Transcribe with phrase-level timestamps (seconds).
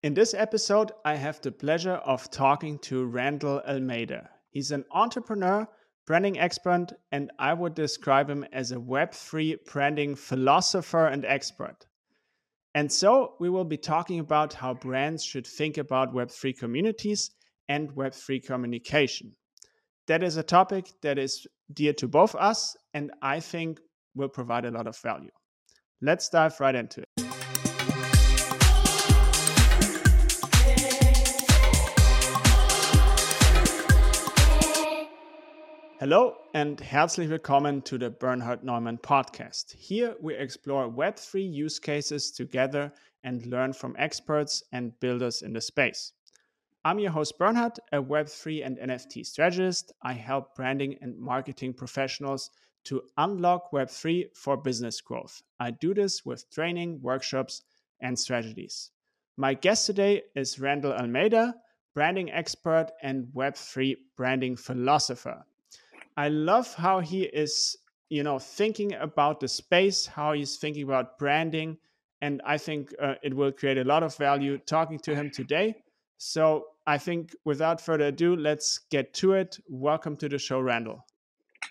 [0.00, 4.30] In this episode, I have the pleasure of talking to Randall Almeida.
[4.48, 5.66] He's an entrepreneur,
[6.06, 11.88] branding expert, and I would describe him as a Web3 branding philosopher and expert.
[12.76, 17.32] And so, we will be talking about how brands should think about Web3 communities
[17.68, 19.34] and Web3 communication.
[20.06, 23.80] That is a topic that is dear to both us, and I think
[24.14, 25.32] will provide a lot of value.
[26.00, 27.27] Let's dive right into it.
[36.00, 39.74] Hello and herzlich willkommen to the Bernhard Neumann podcast.
[39.74, 42.92] Here we explore Web3 use cases together
[43.24, 46.12] and learn from experts and builders in the space.
[46.84, 49.92] I'm your host, Bernhard, a Web3 and NFT strategist.
[50.00, 52.48] I help branding and marketing professionals
[52.84, 55.42] to unlock Web3 for business growth.
[55.58, 57.62] I do this with training, workshops,
[58.00, 58.92] and strategies.
[59.36, 61.56] My guest today is Randall Almeida,
[61.92, 65.44] branding expert and Web3 branding philosopher.
[66.18, 67.76] I love how he is,
[68.08, 71.78] you know, thinking about the space, how he's thinking about branding,
[72.20, 75.76] and I think uh, it will create a lot of value talking to him today.
[76.16, 79.60] So I think without further ado, let's get to it.
[79.68, 81.06] Welcome to the show, Randall.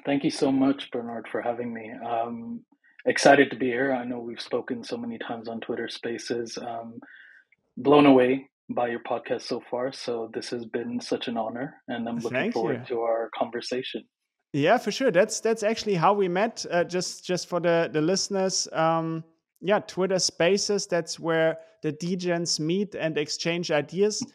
[0.06, 1.92] Thank you so much, Bernhard, for having me.
[2.10, 2.62] Um,
[3.06, 3.92] excited to be here.
[3.92, 6.58] I know we've spoken so many times on Twitter Spaces.
[6.58, 7.02] Um,
[7.76, 9.92] blown away by your podcast so far.
[9.92, 12.96] So this has been such an honor, and I'm looking Thank forward you.
[12.96, 14.06] to our conversation.
[14.54, 15.12] Yeah, for sure.
[15.12, 16.66] That's that's actually how we met.
[16.72, 18.68] Uh, just just for the the listeners.
[18.72, 19.24] Um,
[19.62, 20.88] yeah, Twitter Spaces.
[20.88, 24.26] That's where the DJs meet and exchange ideas.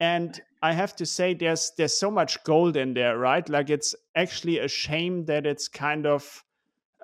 [0.00, 3.46] And I have to say, there's there's so much gold in there, right?
[3.48, 6.44] Like it's actually a shame that it's kind of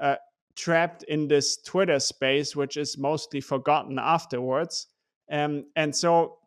[0.00, 0.16] uh,
[0.56, 4.86] trapped in this Twitter space, which is mostly forgotten afterwards.
[5.30, 6.38] Um, and so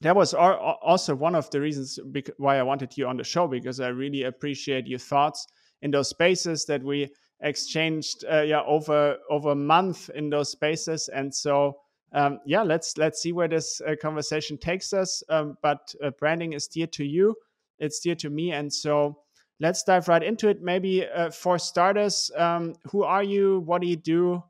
[0.00, 1.98] that was also one of the reasons
[2.36, 5.46] why I wanted you on the show because I really appreciate your thoughts
[5.82, 7.08] in those spaces that we
[7.40, 11.08] exchanged uh, yeah over over a month in those spaces.
[11.08, 11.78] And so
[12.12, 15.22] um, yeah let's let's see where this uh, conversation takes us.
[15.28, 17.34] Um, but uh, branding is dear to you.
[17.78, 18.52] It's dear to me.
[18.52, 19.18] And so
[19.60, 20.62] let's dive right into it.
[20.62, 23.60] Maybe uh, for starters um, who are you?
[23.60, 24.42] What do you do?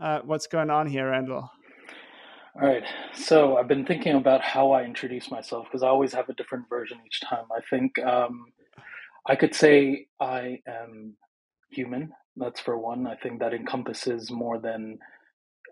[0.00, 1.50] Uh, what's going on here randall
[2.60, 2.84] all right.
[3.14, 6.68] So I've been thinking about how I introduce myself because I always have a different
[6.68, 7.46] version each time.
[7.54, 8.46] I think um,
[9.26, 11.16] I could say I am
[11.70, 12.12] human.
[12.36, 13.06] That's for one.
[13.06, 14.98] I think that encompasses more than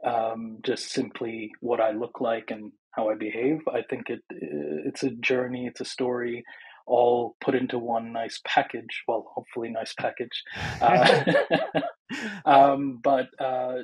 [0.04, 3.60] um, just simply what I look like and how I behave.
[3.72, 5.66] I think it it's a journey.
[5.66, 6.44] It's a story,
[6.86, 9.02] all put into one nice package.
[9.06, 10.42] Well, hopefully, nice package.
[10.80, 11.32] Uh,
[12.44, 13.78] um, but uh,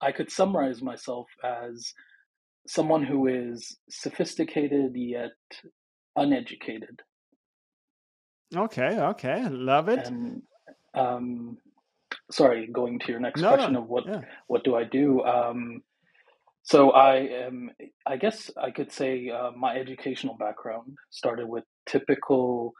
[0.00, 1.94] I could summarize myself as
[2.66, 5.32] someone who is sophisticated yet
[6.16, 7.00] uneducated.
[8.54, 10.06] Okay, okay, love it.
[10.06, 10.42] And,
[10.94, 11.58] um,
[12.30, 14.22] sorry, going to your next no, question of what yeah.
[14.48, 15.22] what do I do?
[15.22, 15.82] Um,
[16.62, 17.70] so I am,
[18.06, 22.74] I guess I could say uh, my educational background started with typical.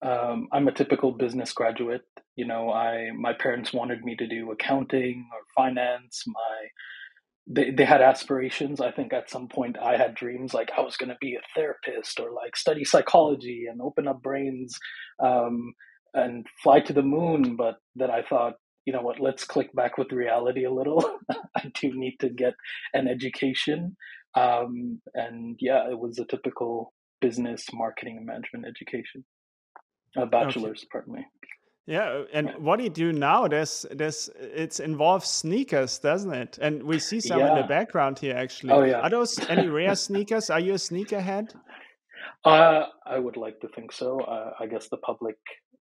[0.00, 2.06] Um, I'm a typical business graduate.
[2.36, 6.22] You know, I my parents wanted me to do accounting or finance.
[6.26, 6.68] My
[7.50, 8.80] they, they had aspirations.
[8.80, 11.40] I think at some point I had dreams like I was going to be a
[11.54, 14.78] therapist or like study psychology and open up brains
[15.22, 15.72] um,
[16.12, 17.56] and fly to the moon.
[17.56, 18.54] But then I thought,
[18.84, 21.18] you know what, let's click back with reality a little.
[21.56, 22.54] I do need to get
[22.92, 23.96] an education.
[24.34, 29.24] Um, and yeah, it was a typical business, marketing, and management education.
[30.16, 30.88] A bachelor's, okay.
[30.92, 31.26] pardon me.
[31.88, 33.48] Yeah, and what do you do now?
[33.48, 36.58] There's, there's, it involves sneakers, doesn't it?
[36.60, 37.52] And we see some yeah.
[37.52, 38.72] in the background here, actually.
[38.72, 39.00] Oh yeah.
[39.00, 40.50] Are those any rare sneakers?
[40.50, 41.54] Are you a sneakerhead?
[42.44, 44.20] Uh, I would like to think so.
[44.20, 45.36] Uh, I guess the public,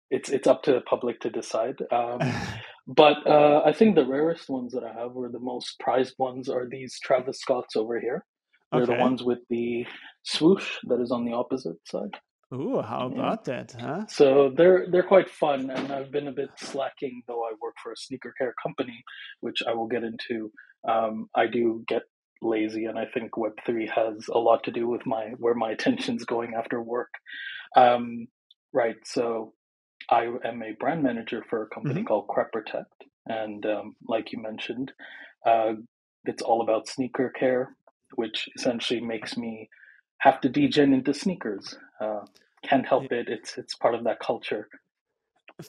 [0.08, 1.74] it's it's up to the public to decide.
[1.90, 2.20] Um,
[2.86, 6.48] but uh, I think the rarest ones that I have, or the most prized ones,
[6.48, 8.24] are these Travis Scotts over here.
[8.70, 8.94] They're okay.
[8.94, 9.84] the ones with the
[10.22, 12.14] swoosh that is on the opposite side.
[12.54, 14.06] Ooh, how about that, huh?
[14.08, 17.42] So they're they're quite fun, and I've been a bit slacking though.
[17.42, 19.02] I work for a sneaker care company,
[19.40, 20.52] which I will get into.
[20.88, 22.02] Um, I do get
[22.40, 25.70] lazy, and I think Web three has a lot to do with my where my
[25.72, 27.10] attention's going after work.
[27.74, 28.28] Um,
[28.72, 28.96] right.
[29.04, 29.52] So
[30.08, 32.06] I am a brand manager for a company mm-hmm.
[32.06, 34.92] called Crep Protect, and um, like you mentioned,
[35.44, 35.72] uh,
[36.24, 37.74] it's all about sneaker care,
[38.14, 39.68] which essentially makes me
[40.18, 41.76] have to degen into sneakers.
[42.00, 42.20] Uh,
[42.62, 43.28] can't help it.
[43.28, 44.68] It's it's part of that culture.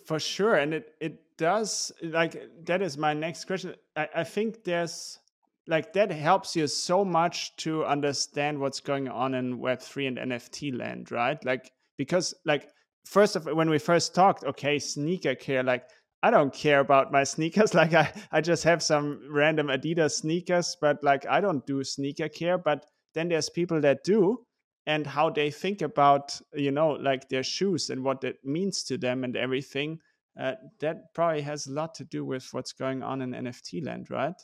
[0.05, 3.75] For sure, and it it does like that is my next question.
[3.95, 5.19] I, I think there's
[5.67, 10.77] like that helps you so much to understand what's going on in web3 and nft
[10.77, 12.69] land right like because like
[13.05, 15.83] first of when we first talked okay sneaker care like
[16.23, 20.77] i don't care about my sneakers like i i just have some random adidas sneakers
[20.79, 22.85] but like i don't do sneaker care but
[23.17, 24.37] then there's people that do
[24.85, 28.97] and how they think about you know like their shoes and what that means to
[28.97, 29.99] them and everything
[30.39, 34.07] uh, that probably has a lot to do with what's going on in nft land
[34.09, 34.35] right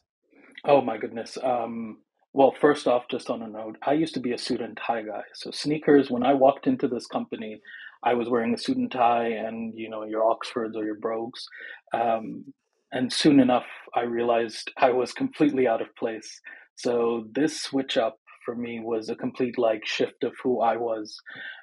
[0.66, 1.38] Oh my goodness.
[1.42, 2.00] Um,
[2.32, 5.04] well, first off, just on a note, I used to be a suit and tie
[5.04, 5.22] guy.
[5.34, 7.62] So sneakers, when I walked into this company,
[8.04, 11.46] I was wearing a suit and tie and, you know, your Oxfords or your Brogues.
[11.94, 12.46] Um,
[12.92, 16.42] and soon enough, I realized I was completely out of place.
[16.76, 21.18] So this switch up for me was a complete like shift of who I was.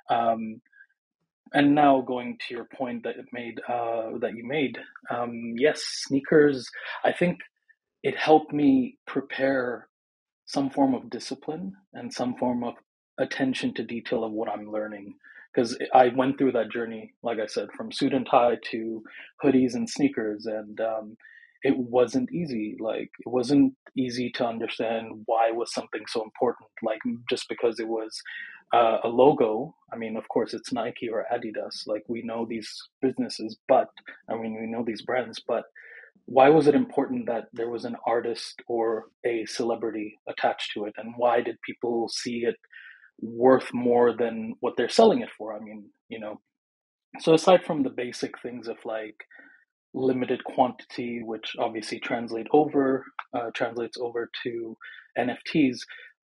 [0.08, 0.60] Um,
[1.52, 4.78] and now going to your point that it made uh, that you made,
[5.10, 6.68] um, yes, sneakers.
[7.04, 7.40] I think
[8.02, 9.88] it helped me prepare
[10.46, 12.74] some form of discipline and some form of
[13.18, 15.14] attention to detail of what I'm learning.
[15.52, 19.02] Because I went through that journey, like I said, from suit and tie to
[19.42, 21.16] hoodies and sneakers, and um,
[21.62, 22.76] it wasn't easy.
[22.80, 26.68] Like it wasn't easy to understand why was something so important.
[26.82, 28.20] Like just because it was
[28.72, 29.74] uh, a logo.
[29.92, 31.86] I mean, of course, it's Nike or Adidas.
[31.86, 32.70] Like we know these
[33.02, 33.88] businesses, but
[34.28, 35.64] I mean, we know these brands, but
[36.26, 40.94] why was it important that there was an artist or a celebrity attached to it
[40.96, 42.54] and why did people see it
[43.20, 46.40] worth more than what they're selling it for i mean you know
[47.18, 49.16] so aside from the basic things of like
[49.94, 53.04] limited quantity which obviously translate over
[53.34, 54.76] uh, translates over to
[55.18, 55.78] nfts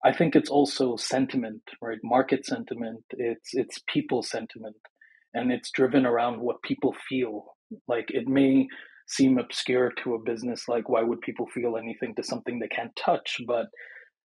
[0.05, 1.99] i think it's also sentiment right?
[2.05, 4.77] Market sentiment it's it's people sentiment.
[5.35, 7.45] And it's driven around what people feel.
[7.89, 8.69] Like it may
[9.09, 12.97] seem obscure to a business like why would people feel anything to something they can't
[12.97, 13.39] touch?
[13.47, 13.67] But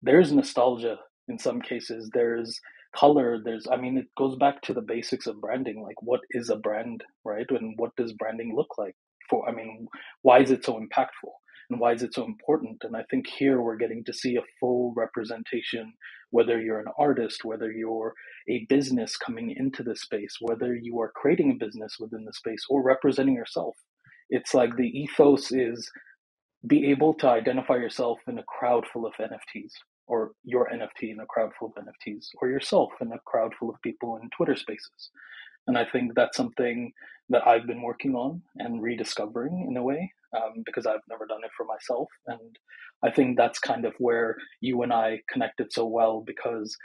[0.01, 0.97] there's nostalgia
[1.27, 2.09] in some cases.
[2.13, 2.59] There's
[2.95, 3.39] color.
[3.43, 5.81] There's i mean it goes back to the basics of branding.
[5.83, 7.47] Like what is a brand right?
[7.49, 8.95] And what does branding look like
[9.29, 9.87] for i mean
[10.23, 11.31] why is it so impactful
[11.69, 14.41] and why is it so important and i think here we're getting to see a
[14.59, 15.93] full representation
[16.31, 18.13] whether you're an artist whether you're
[18.49, 22.63] a business coming into the space whether you are creating a business within the space
[22.69, 23.75] or representing yourself
[24.29, 25.89] it's like the ethos is
[26.67, 29.73] be able to identify yourself in a crowd full of NFTs,
[30.07, 33.69] or your NFT in a crowd full of NFTs, or yourself in a crowd full
[33.69, 35.11] of people in Twitter spaces.
[35.67, 36.91] And I think that's something
[37.29, 41.43] that I've been working on and rediscovering in a way um, because I've never done
[41.43, 42.07] it for myself.
[42.27, 42.57] And
[43.03, 46.75] I think that's kind of where you and I connected so well because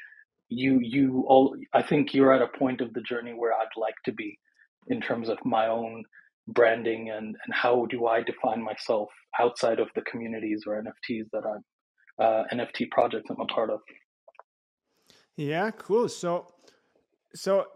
[0.49, 3.95] you you all I think you're at a point of the journey where I'd like
[4.07, 4.37] to be
[4.89, 6.03] in terms of my own
[6.49, 11.45] branding and, and how do I define myself outside of the communities or NFTs that
[11.47, 11.63] I'm
[12.21, 13.81] uh, NFT projects I'm a part of.
[15.37, 16.09] Yeah, cool.
[16.09, 16.49] So,
[17.35, 17.67] so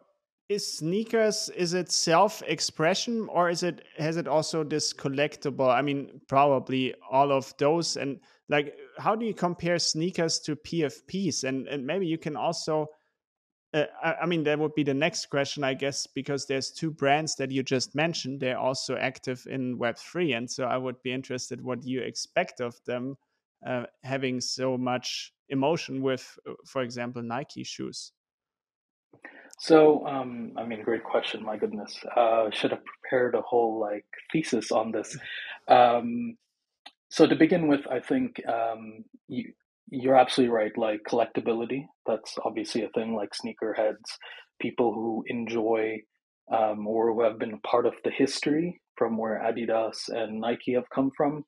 [0.49, 5.73] is sneakers is it self-expression or is it has it also this collectible?
[5.73, 7.97] I mean, probably all of those.
[7.97, 11.45] And like, how do you compare sneakers to PFPs?
[11.45, 12.89] And and maybe you can also
[13.75, 16.93] uh, I, I, mean, that would be the next question, I guess, because there's two
[16.93, 18.39] brands that you just mentioned.
[18.39, 20.37] They're also active in Web3.
[20.37, 23.17] And so I would be interested what you expect of them
[23.67, 28.13] uh, having so much emotion with, uh, for example, Nike shoes.
[29.59, 31.43] So, um, I mean, great question.
[31.45, 35.17] My goodness, uh, should have prepared a whole like thesis on this.
[35.69, 36.37] Um,
[37.09, 39.53] so to begin with, I think um, you,
[39.91, 40.77] you're absolutely right.
[40.77, 43.15] Like collectability, that's obviously a thing.
[43.15, 44.19] Like sneakerheads,
[44.61, 46.03] people who enjoy
[46.53, 50.91] um, or who have been part of the history from where Adidas and Nike have
[50.91, 51.45] come from.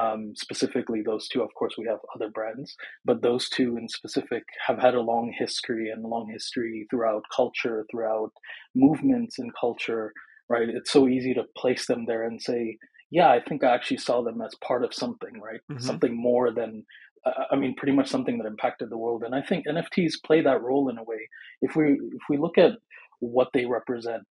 [0.00, 1.42] Um, specifically, those two.
[1.42, 5.32] Of course, we have other brands, but those two in specific have had a long
[5.38, 8.32] history and long history throughout culture, throughout
[8.74, 10.12] movements in culture.
[10.48, 10.68] Right?
[10.68, 12.76] It's so easy to place them there and say,
[13.10, 15.60] yeah, I think I actually saw them as part of something, right?
[15.70, 15.84] Mm-hmm.
[15.84, 16.84] Something more than
[17.24, 19.22] uh, I mean, pretty much something that impacted the world.
[19.24, 21.28] And I think NFTs play that role in a way.
[21.62, 22.72] If we if we look at
[23.20, 24.22] what they represent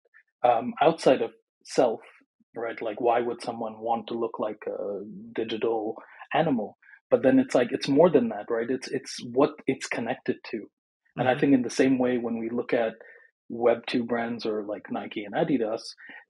[0.44, 1.32] um, outside of
[1.64, 2.02] self,
[2.56, 2.82] right?
[2.82, 5.02] Like, why would someone want to look like a
[5.34, 5.96] digital
[6.34, 6.78] animal?
[7.10, 8.70] But then it's like it's more than that, right?
[8.70, 10.58] It's it's what it's connected to.
[10.58, 11.20] Mm-hmm.
[11.20, 11.40] And I mm-hmm.
[11.40, 12.94] think in the same way, when we look at
[13.50, 15.82] Web two brands or like Nike and Adidas,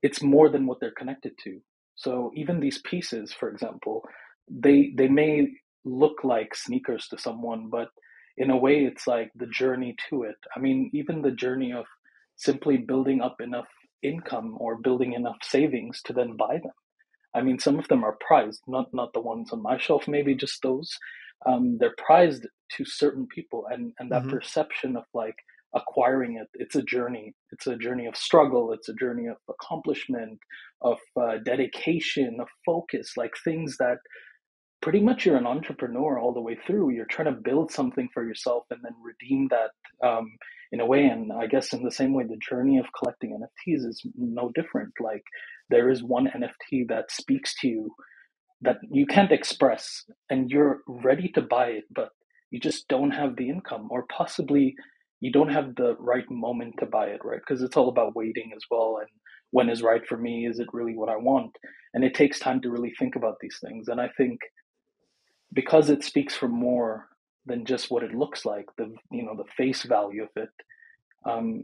[0.02, 1.60] it's more than what they're connected to.
[1.96, 4.04] So even these pieces, for example,
[4.50, 5.48] they they may
[5.86, 7.90] look like sneakers to someone, but
[8.38, 10.38] in a way, it's like the journey to it.
[10.56, 11.86] I mean, even the journey of
[12.36, 13.68] simply building up enough
[14.04, 16.74] income or building enough savings to then buy them.
[17.36, 20.36] I mean, some of them are prized, not not the ones on my shelf, maybe
[20.36, 20.98] just those.
[21.46, 24.32] um, they're prized to certain people and and that mm-hmm.
[24.32, 25.36] perception of like
[25.76, 30.40] acquiring it it's a journey it's a journey of struggle it's a journey of accomplishment
[30.82, 33.98] of uh, dedication of focus like things that
[34.84, 36.90] pretty much you're an entrepreneur all the way through.
[36.92, 39.72] You're trying to build something for yourself and then redeem that
[40.06, 40.30] um,
[40.74, 41.06] in a way.
[41.06, 44.92] And i guess in the same way the journey of collecting nfts is no different.
[45.00, 45.24] Like
[45.70, 47.96] there is one nft that speaks to you
[48.62, 52.10] that you can't express and you're ready to buy it but
[52.52, 54.76] you just don't have the income or possibly
[55.22, 57.40] you don't have the right moment to buy it right?
[57.40, 58.98] Because it's all about waiting as well.
[59.00, 59.10] And
[59.52, 60.46] when is right for me?
[60.46, 61.52] Is it really what i want?
[61.94, 63.88] And it takes time to really think about these things.
[63.88, 64.40] And i think
[65.54, 67.08] because it speaks for more
[67.46, 70.50] than just what it looks like the you know the face value of it
[71.26, 71.64] um,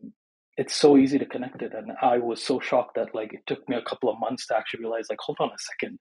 [0.58, 3.68] it's so easy to connect it and i was so shocked that like it took
[3.70, 5.98] me a couple of months to actually realize like hold on a second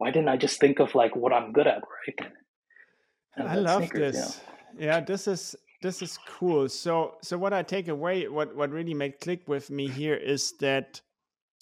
[0.00, 2.32] why didn't I just think of like what I'm good at, right?
[3.36, 4.40] And I love sneakers, this.
[4.78, 4.84] Yeah.
[4.86, 6.70] yeah, this is this is cool.
[6.70, 10.54] So so what I take away, what what really made click with me here is
[10.60, 11.02] that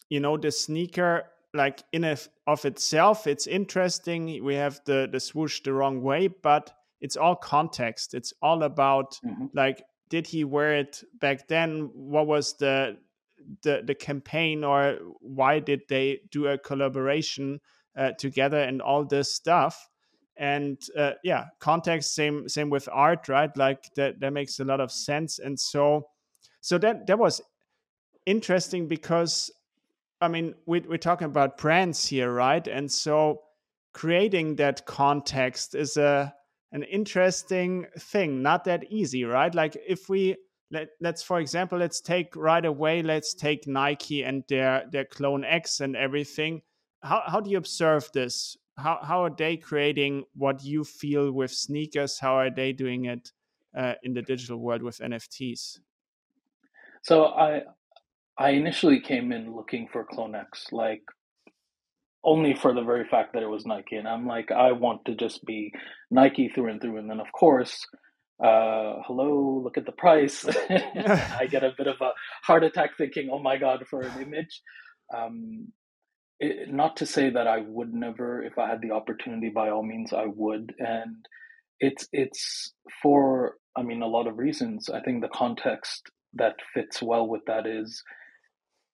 [0.09, 5.21] you know the sneaker like in a, of itself it's interesting we have the the
[5.21, 8.15] swoosh the wrong way but it's all context.
[8.15, 9.47] It's all about mm-hmm.
[9.55, 11.91] like did he wear it back then?
[11.95, 12.99] What was the
[13.63, 17.61] the the campaign or why did they do a collaboration
[17.97, 19.89] uh, together and all this stuff?
[20.37, 23.55] And uh, yeah context same same with art right?
[23.57, 25.39] Like that that makes a lot of sense.
[25.39, 26.09] And so
[26.61, 27.41] so that that was
[28.27, 29.51] interesting because
[30.21, 33.43] i mean we, we're talking about brands here right and so
[33.93, 36.33] creating that context is a
[36.73, 40.37] an interesting thing not that easy right like if we
[40.71, 45.45] let, let's for example let's take right away let's take nike and their their clone
[45.45, 46.61] x and everything
[47.03, 48.57] how how do you observe this?
[48.77, 52.19] How how are they creating what you feel with sneakers?
[52.19, 53.33] How are they doing it
[53.77, 55.79] uh, in the digital world with NFTs?
[57.03, 57.63] So I
[58.39, 61.03] I initially came in looking for CloneX, like
[62.25, 65.15] only for the very fact that it was Nike, and I'm like, I want to
[65.15, 65.73] just be
[66.11, 66.99] Nike through and through.
[66.99, 67.85] And then of course,
[68.43, 70.45] uh, hello, look at the price.
[70.71, 72.11] I get a bit of a
[72.45, 74.63] heart attack thinking, oh my god, for an image.
[75.15, 75.73] Um,
[76.39, 79.83] it, not to say that I would never, if I had the opportunity, by all
[79.83, 80.73] means I would.
[80.79, 81.27] And
[81.81, 84.89] it's it's for I mean a lot of reasons.
[84.89, 86.03] I think the context
[86.35, 88.03] that fits well with that is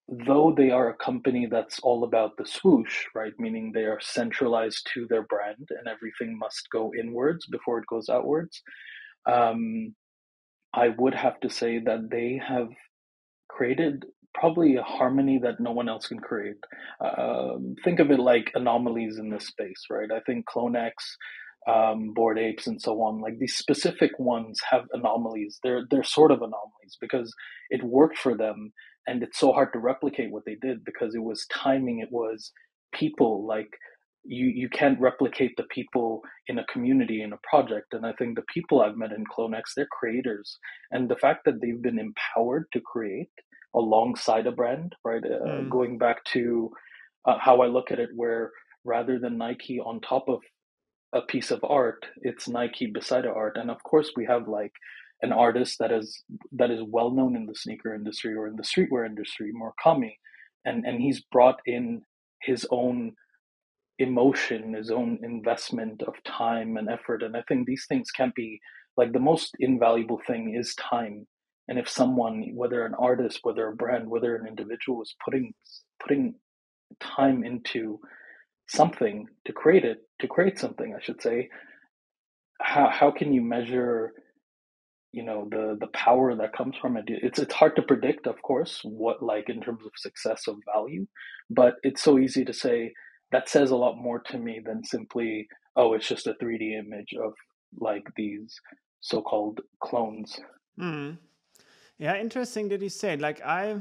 [0.08, 3.32] though they are a company that's all about the swoosh, right?
[3.38, 8.08] Meaning they are centralized to their brand and everything must go inwards before it goes
[8.08, 8.62] outwards.
[9.26, 9.94] Um,
[10.74, 12.68] I would have to say that they have
[13.48, 16.58] created probably a harmony that no one else can create.
[17.00, 20.10] Um, think of it like anomalies in this space, right?
[20.10, 20.92] I think CloneX,
[21.68, 25.58] um, Bored Apes, and so on, like these specific ones have anomalies.
[25.62, 27.32] They're they're sort of anomalies because
[27.70, 28.72] it worked for them,
[29.06, 32.00] and it's so hard to replicate what they did because it was timing.
[32.00, 32.52] It was
[32.92, 33.70] people like
[34.24, 38.36] you you can't replicate the people in a community in a project and i think
[38.36, 40.58] the people i've met in clonex they're creators
[40.92, 43.28] and the fact that they've been empowered to create
[43.74, 45.22] alongside a brand, right?
[45.24, 45.70] Uh, mm.
[45.70, 46.70] Going back to
[47.26, 48.50] uh, how I look at it, where
[48.84, 50.40] rather than Nike on top of
[51.14, 53.56] a piece of art, it's Nike beside art.
[53.56, 54.72] And of course, we have like
[55.22, 58.64] an artist that is that is well known in the sneaker industry or in the
[58.64, 60.16] streetwear industry, Murakami,
[60.66, 62.02] and and he's brought in
[62.42, 63.14] his own
[63.98, 67.22] emotion, his own investment of time and effort.
[67.22, 68.60] And I think these things can't be
[68.98, 71.26] like the most invaluable thing is time
[71.68, 75.54] and if someone whether an artist whether a brand whether an individual is putting
[76.02, 76.34] putting
[77.00, 77.98] time into
[78.68, 81.48] something to create it to create something i should say
[82.60, 84.12] how how can you measure
[85.12, 88.40] you know the the power that comes from it it's it's hard to predict of
[88.42, 91.06] course what like in terms of success of value
[91.50, 92.92] but it's so easy to say
[93.32, 97.14] that says a lot more to me than simply oh it's just a 3d image
[97.22, 97.32] of
[97.78, 98.60] like these
[99.00, 100.40] so-called clones
[100.80, 101.16] mm.
[101.98, 103.16] Yeah, interesting that you say.
[103.16, 103.76] Like I,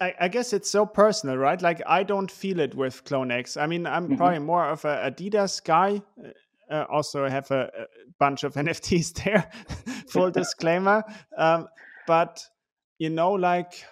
[0.00, 1.60] I, I, guess it's so personal, right?
[1.60, 3.60] Like I don't feel it with CloneX.
[3.60, 4.16] I mean, I'm mm-hmm.
[4.16, 6.02] probably more of a Adidas guy.
[6.22, 6.28] Uh,
[6.72, 7.86] uh also, have a, a,
[8.18, 9.50] bunch of NFTs there.
[10.08, 11.04] Full disclaimer.
[11.36, 11.68] Um,
[12.06, 12.44] but
[12.98, 13.84] you know, like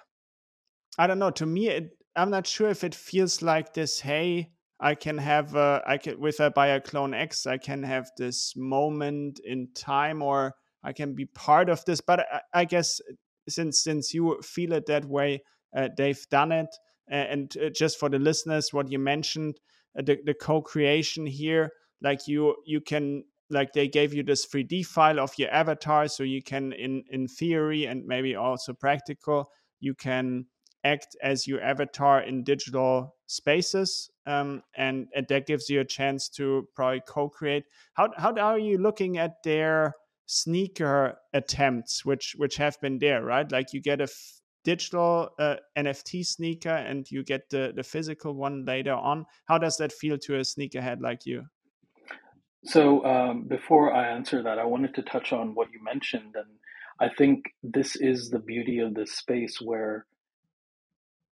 [0.99, 1.31] I don't know.
[1.31, 4.01] To me, it, I'm not sure if it feels like this.
[4.01, 7.47] Hey, I can have a, I can with a buy a clone X.
[7.47, 12.01] I can have this moment in time or I can be part of this.
[12.01, 13.01] But I, I guess
[13.49, 15.43] since since you feel it that way,
[15.97, 16.75] they've done it.
[17.09, 19.61] And uh, just for the listeners, what you mentioned,
[19.99, 24.85] uh, the, the co-creation here, like you you can like they gave you this 3d
[24.87, 29.51] file of your avatar so you can in in theory and maybe also practical
[29.81, 30.47] you can
[30.85, 36.29] act as your avatar in digital spaces um, and, and that gives you a chance
[36.29, 37.65] to probably co-create
[37.95, 39.95] how, how are you looking at their
[40.27, 45.57] sneaker attempts which which have been there right like you get a f- digital uh,
[45.77, 49.27] nft sneaker and you get the the physical one later on.
[49.47, 51.45] How does that feel to a sneakerhead like you?
[52.65, 56.47] So um, before i answer that i wanted to touch on what you mentioned and
[57.01, 60.07] i think this is the beauty of this space where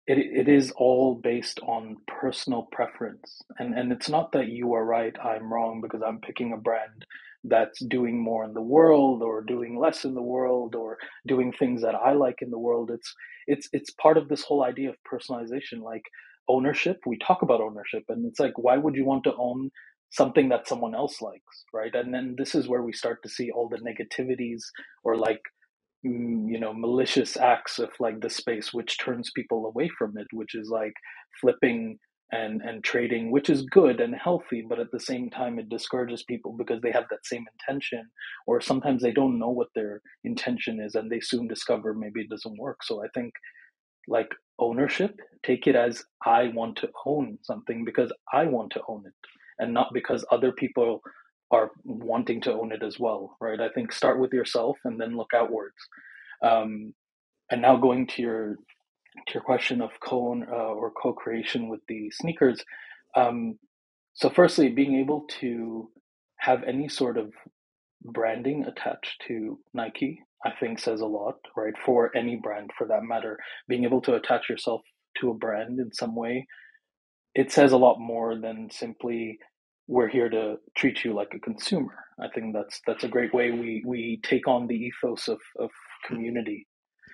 [0.10, 3.44] it, it is all based on personal preference.
[3.60, 7.06] And and it's not that you are right i'm wrong because i'm picking a brand
[7.44, 11.82] that's doing more in the world or doing less in the world or doing things
[11.82, 12.92] that i like in the world.
[12.94, 13.14] It's
[13.48, 16.04] it's it's part of this whole idea of personalization like
[16.48, 16.98] ownership.
[17.06, 19.72] We talk about ownership and it's like why would you want to own
[20.12, 21.94] something that someone else likes right?
[21.96, 24.62] And then this is where we start to see all the negativities
[25.04, 25.42] or like
[26.06, 30.28] Mm, you know malicious acts of like the space which turns people away from it
[30.32, 30.94] which is like
[31.42, 32.00] flipping
[32.32, 36.24] and and trading which is good and healthy but at the same time it discourages
[36.24, 38.08] people because they have that same intention
[38.48, 42.30] or sometimes they don't know what their intention is and they soon discover maybe it
[42.30, 43.34] doesn't work so i think
[44.08, 49.04] like ownership take it as i want to own something because i want to own
[49.06, 49.14] it
[49.60, 51.02] and not because other people
[51.52, 53.60] are wanting to own it as well, right?
[53.60, 55.76] I think start with yourself and then look outwards.
[56.44, 56.94] Um,
[57.52, 58.56] and now going to your
[59.28, 62.64] to your question of co uh, or co-creation with the sneakers.
[63.16, 63.60] Um,
[64.14, 65.90] so, firstly, being able to
[66.40, 67.32] have any sort of
[68.04, 71.74] branding attached to Nike, I think says a lot, right?
[71.86, 73.38] For any brand, for that matter,
[73.68, 74.82] being able to attach yourself
[75.20, 76.48] to a brand in some way,
[77.36, 79.40] it says a lot more than simply
[79.88, 81.96] we're here to treat you like a consumer.
[82.22, 85.72] I think that's that's a great way we we take on the ethos of of
[86.06, 86.68] community.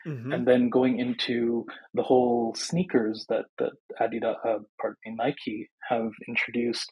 [0.05, 0.31] Mm-hmm.
[0.31, 6.11] And then going into the whole sneakers that that Adidas, uh, pardon me, Nike have
[6.27, 6.91] introduced,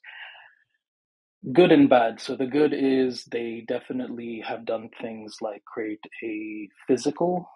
[1.54, 2.20] good and bad.
[2.20, 7.48] So the good is they definitely have done things like create a physical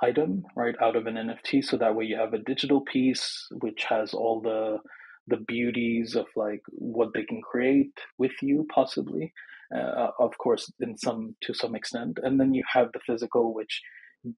[0.00, 3.84] item right out of an NFT, so that way you have a digital piece which
[3.88, 4.78] has all the
[5.26, 9.32] the beauties of like what they can create with you possibly
[9.74, 13.80] uh, of course in some to some extent and then you have the physical which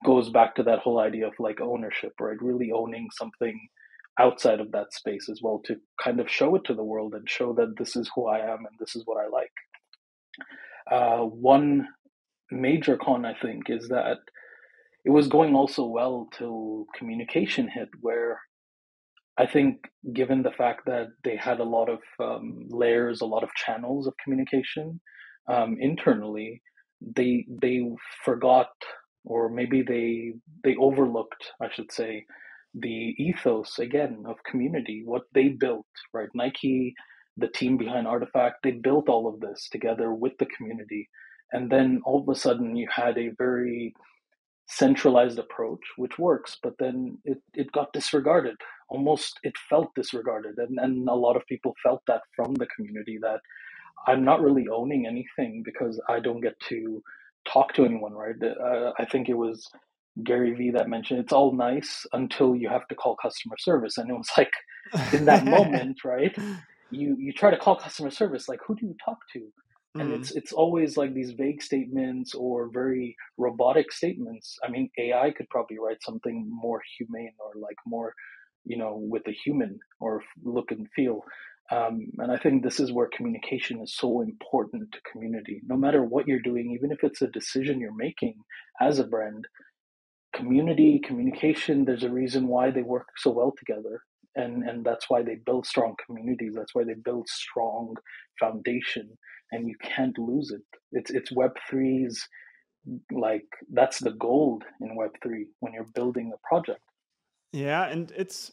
[0.04, 2.40] goes back to that whole idea of like ownership right?
[2.40, 3.58] Really owning something
[4.18, 7.28] outside of that space as well to kind of show it to the world and
[7.28, 9.52] show that this is who i am and this is what i like.
[10.90, 11.88] Uh, one
[12.50, 14.18] major con i think is that
[15.04, 18.38] it was going also well till communication hit where
[19.38, 23.42] I think, given the fact that they had a lot of um, layers, a lot
[23.42, 25.00] of channels of communication
[25.50, 26.60] um, internally,
[27.16, 27.82] they they
[28.24, 28.68] forgot,
[29.24, 32.26] or maybe they they overlooked, I should say,
[32.74, 35.86] the ethos again of community, what they built.
[36.14, 36.94] Right, Nike,
[37.36, 41.08] the team behind RTFKT, they built all of this together with the community,
[41.52, 43.94] and then all of a sudden you had a very
[44.68, 48.56] centralized approach, which works, but then it, it got disregarded.
[48.90, 50.56] Almost it felt disregarded.
[50.58, 53.40] And, and a lot of people felt that from the community that
[54.06, 57.02] I'm not really owning anything because I don't get to
[57.50, 58.34] talk to anyone, right?
[58.42, 59.68] Uh, I think it was
[60.22, 63.98] Gary Vee that mentioned it's all nice until you have to call customer service.
[63.98, 64.52] And it was like
[65.12, 66.36] in that moment, right?
[66.90, 69.40] You you try to call customer service, like who do you talk to?
[69.94, 70.18] and mm.
[70.18, 75.48] it's it's always like these vague statements or very robotic statements i mean ai could
[75.50, 78.14] probably write something more humane or like more
[78.64, 81.22] you know with a human or look and feel
[81.70, 86.02] um, and i think this is where communication is so important to community no matter
[86.02, 88.34] what you're doing even if it's a decision you're making
[88.80, 89.46] as a brand
[90.34, 94.00] community communication there's a reason why they work so well together
[94.34, 97.94] and and that's why they build strong communities that's why they build strong
[98.40, 99.10] foundation
[99.52, 100.62] and you can't lose it.
[100.90, 102.26] It's it's Web 3's
[103.12, 106.80] like that's the gold in Web three when you're building a project.
[107.52, 108.50] Yeah, and it's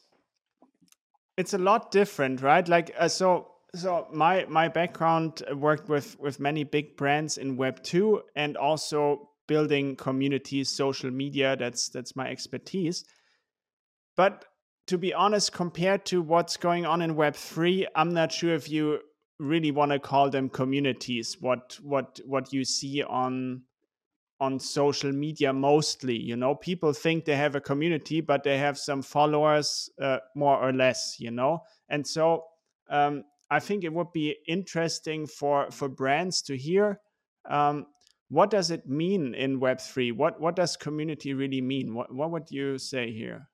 [1.40, 2.68] it's a lot different, right?
[2.68, 7.82] Like uh, so so my my background worked with with many big brands in Web
[7.82, 11.56] two and also building communities, social media.
[11.56, 13.06] That's that's my expertise.
[14.18, 14.44] But
[14.88, 18.70] to be honest, compared to what's going on in Web three, I'm not sure if
[18.70, 19.00] you
[19.40, 23.62] really want to call them communities what what what you see on
[24.40, 28.78] on social media mostly you know people think they have a community but they have
[28.78, 32.44] some followers uh, more or less you know and so
[32.90, 37.00] um, I think it would be interesting for for brands to hear
[37.50, 37.88] um,
[38.30, 40.12] what does it mean in Web three.
[40.12, 41.94] What what does community really mean?
[41.94, 43.50] What what would you say here?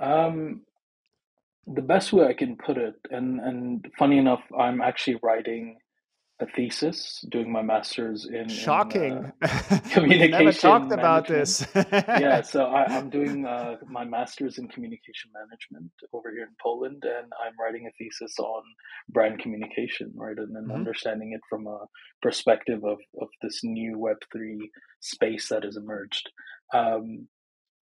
[0.00, 0.62] Um,
[1.66, 5.78] the best way I can put it, and and funny enough, I'm actually writing
[6.38, 10.30] a thesis, doing my master's in shocking in, uh, communication.
[10.30, 11.66] never talked about this.
[11.74, 17.04] yeah, so I, am doing uh, my master's in communication management over here in Poland,
[17.04, 18.62] and I'm writing a thesis on
[19.08, 20.72] brand communication, right, and then mm-hmm.
[20.72, 21.86] understanding it from a
[22.20, 24.70] perspective of of this new Web three
[25.00, 26.30] space that has emerged.
[26.74, 27.28] Um,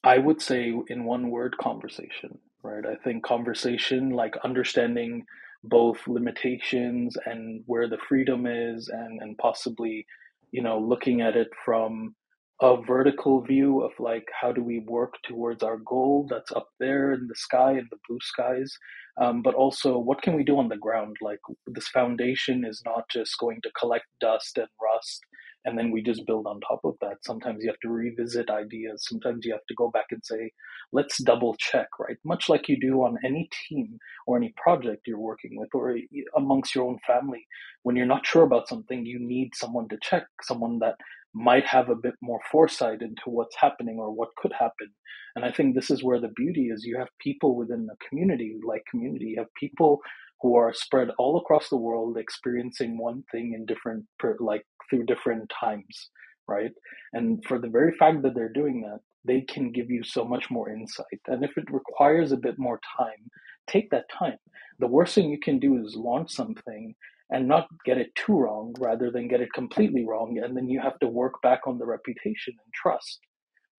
[0.05, 2.39] I would say, in one word, conversation.
[2.63, 2.87] Right.
[2.87, 5.27] I think conversation, like understanding
[5.65, 10.07] both limitations and where the freedom is and and possibly
[10.53, 12.15] you know looking at it from
[12.61, 17.13] a vertical view of like how do we work towards our goal that's up there
[17.13, 18.79] in the sky in the blue skies.
[19.21, 21.17] Um, but also what can we do on the ground?
[21.21, 25.21] Like this foundation is not just going to collect dust and rust
[25.65, 27.25] and then we just build on top of that.
[27.25, 29.07] Sometimes you have to revisit ideas.
[29.09, 30.53] Sometimes you have to go back and say
[30.93, 32.17] let's double check right?
[32.25, 35.97] Much like you do on any team or any project you're working with or
[36.37, 37.47] amongst your own family.
[37.83, 40.97] When you're not sure about something you need someone to check someone that
[41.35, 44.89] might have a bit more foresight into what's happening or what could happen.
[45.35, 46.85] And i think this is where the beauty is.
[46.85, 49.27] You have people within a community like community.
[49.27, 50.01] You have people
[50.41, 54.05] who are spread all across the world experiencing one thing in different
[54.41, 56.11] like through different times,
[56.49, 56.73] right?
[57.13, 60.51] And for the very fact that they're doing that, they can give you so much
[60.51, 61.21] more insight.
[61.27, 63.31] And if it requires a bit more time,
[63.67, 64.37] take that time.
[64.79, 66.95] The worst thing you can do is launch something
[67.31, 70.39] and not get it too wrong rather than get it completely wrong.
[70.43, 73.21] And then you have to work back on the reputation and trust.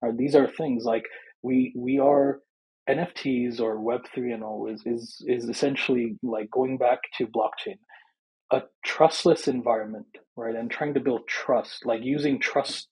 [0.02, 0.18] Right?
[0.18, 1.06] These are things like
[1.44, 2.40] we we are
[2.90, 7.78] NFTs or Web3 and all is, is is essentially like going back to blockchain
[8.52, 10.56] a trustless environment, right?
[10.56, 12.88] And trying to build trust, like using trust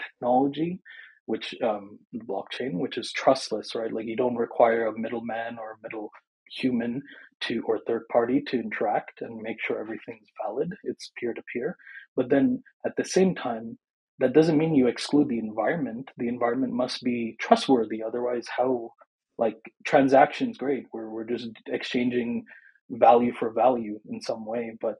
[0.00, 0.80] technology,
[1.26, 3.92] which um, blockchain, which is trustless, right?
[3.92, 6.10] Like you don't require a middleman or a middle
[6.50, 7.02] human
[7.42, 10.72] to or third party to interact and make sure everything's valid.
[10.84, 11.76] It's peer to peer.
[12.14, 13.78] But then at the same time,
[14.18, 16.10] that doesn't mean you exclude the environment.
[16.16, 18.02] The environment must be trustworthy.
[18.02, 18.90] Otherwise, how
[19.36, 22.44] like transactions great where we're just exchanging
[22.90, 24.96] value for value in some way but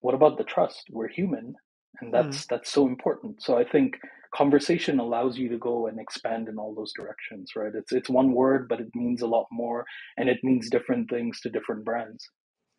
[0.00, 0.84] what about the trust?
[0.90, 1.54] We're human
[2.00, 2.46] and that's mm.
[2.48, 3.42] that's so important.
[3.42, 3.98] So i think
[4.34, 7.72] conversation allows you to go and expand in all those directions right?
[7.74, 9.84] It's it's one word but it means a lot more
[10.16, 12.24] and it means different things to different brands.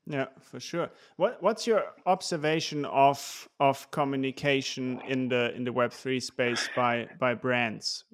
[0.08, 0.89] Yeah for sure.
[1.17, 7.34] What what's your observation of of communication in the in the web3 space by by
[7.34, 8.06] brands?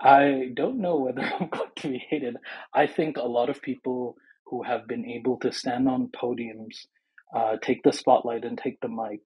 [0.00, 2.36] I don't know whether i'm going to be hated.
[2.74, 6.86] I think a lot of people who have been able to stand on podiums,
[7.34, 9.20] uh, take the spotlight, and take the mic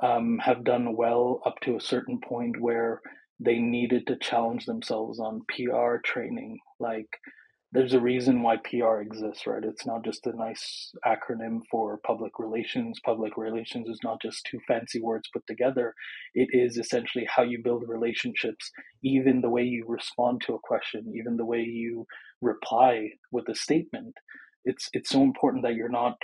[0.00, 3.00] um, have done well up to a certain point where
[3.40, 6.58] they needed to challenge themselves on PR training.
[6.78, 7.08] Like,
[7.72, 9.64] there's a reason why PR exists, right?
[9.64, 13.00] It's not just a nice acronym for public relations.
[13.04, 15.94] Public relations is not just two fancy words put together.
[16.34, 18.70] It is essentially how you build relationships,
[19.02, 22.06] even the way you respond to a question, even the way you
[22.42, 24.14] reply with a statement
[24.64, 26.16] it's it's so important that you're not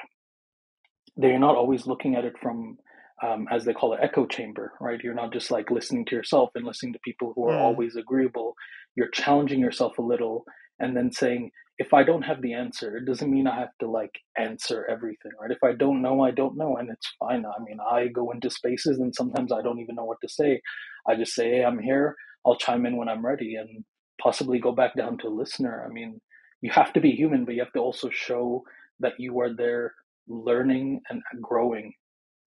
[1.16, 2.78] that you're not always looking at it from
[3.26, 6.50] um, as they call it echo chamber right you're not just like listening to yourself
[6.54, 7.60] and listening to people who are mm.
[7.60, 8.54] always agreeable
[8.96, 10.44] you're challenging yourself a little
[10.80, 13.90] and then saying if i don't have the answer it doesn't mean i have to
[13.90, 15.50] like answer everything right?
[15.50, 17.44] If i don't know i don't know and it's fine.
[17.46, 20.60] I mean i go into spaces and sometimes i don't even know what to say.
[21.08, 22.16] I just say hey i'm here.
[22.46, 23.84] I'll chime in when i'm ready and
[24.20, 25.86] possibly go back down to a listener.
[25.88, 26.20] I mean
[26.60, 28.64] you have to be human, but you have to also show
[29.00, 29.94] that you are there
[30.26, 31.94] learning and growing,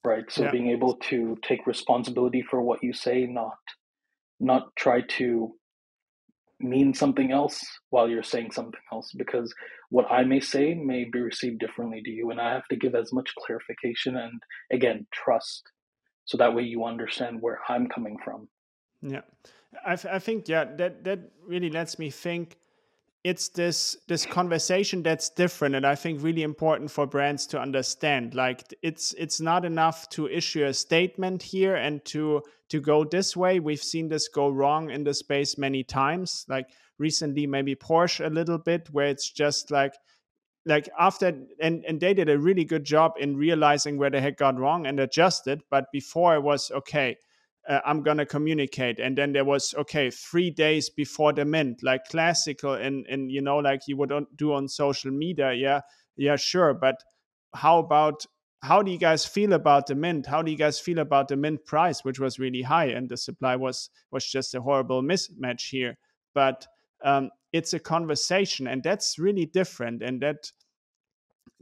[0.04, 0.26] right?
[0.30, 0.52] So yeah.
[0.52, 3.58] being able to take responsibility for what you say, not
[4.40, 5.54] not try to
[6.64, 9.54] mean something else while you're saying something else because
[9.90, 12.96] what I may say may be received differently to you and I have to give
[12.96, 15.64] as much clarification and again trust
[16.26, 18.48] so that way you understand where I'm coming from.
[19.02, 19.22] Yeah.
[19.86, 22.58] I, I think yeah that that really lets me think
[23.24, 28.34] it's this this conversation that's different and i think really important for brands to understand.
[28.34, 33.38] Like it's it's not enough to issue a statement here and to to go this
[33.38, 33.60] way.
[33.60, 36.46] We've seen this go wrong in the space many times.
[36.50, 39.94] Like recently maybe porsche a little bit where it's just like
[40.66, 44.38] like after and and they did a really good job in realizing where they had
[44.38, 47.18] gone wrong and adjusted but before it was okay
[47.72, 49.00] uh, I'm gonna communicate.
[49.00, 53.42] And then there was okay, three days before the mint, like classical, and and you
[53.42, 55.54] know, like you would do on social media.
[55.54, 55.82] Yeah,
[56.18, 57.04] yeah sure but
[57.56, 58.26] how about
[58.64, 61.36] how do you guys feel about the mint how do you guys feel about the
[61.36, 65.70] mint price which was really high and the supply was was just a horrible mismatch
[65.70, 65.98] here
[66.34, 66.68] but
[67.04, 70.52] um, it's a conversation and that's really different and that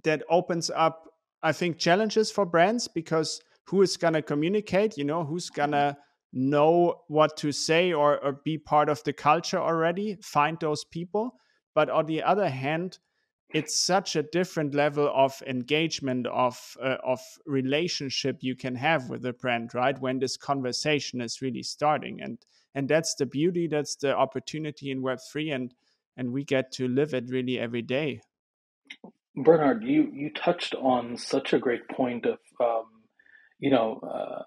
[0.04, 1.06] that opens up
[1.42, 5.72] i think challenges for brands because who is going to communicate you know who's going
[5.72, 5.96] to
[6.34, 11.36] know what to say or, or be part of the culture already find those people.
[11.74, 13.00] But on the other hand
[13.52, 19.26] it's such a different level of engagement of uh, of relationship you can have with
[19.26, 22.22] a brand right when this conversation is really starting.
[22.22, 22.38] And
[22.76, 25.74] and that's the beauty that's the opportunity in web3 and
[26.16, 28.22] and we get to live it really every day.
[29.36, 32.99] Bernhard you you touched on such a great point of um,
[33.60, 34.44] you know uh,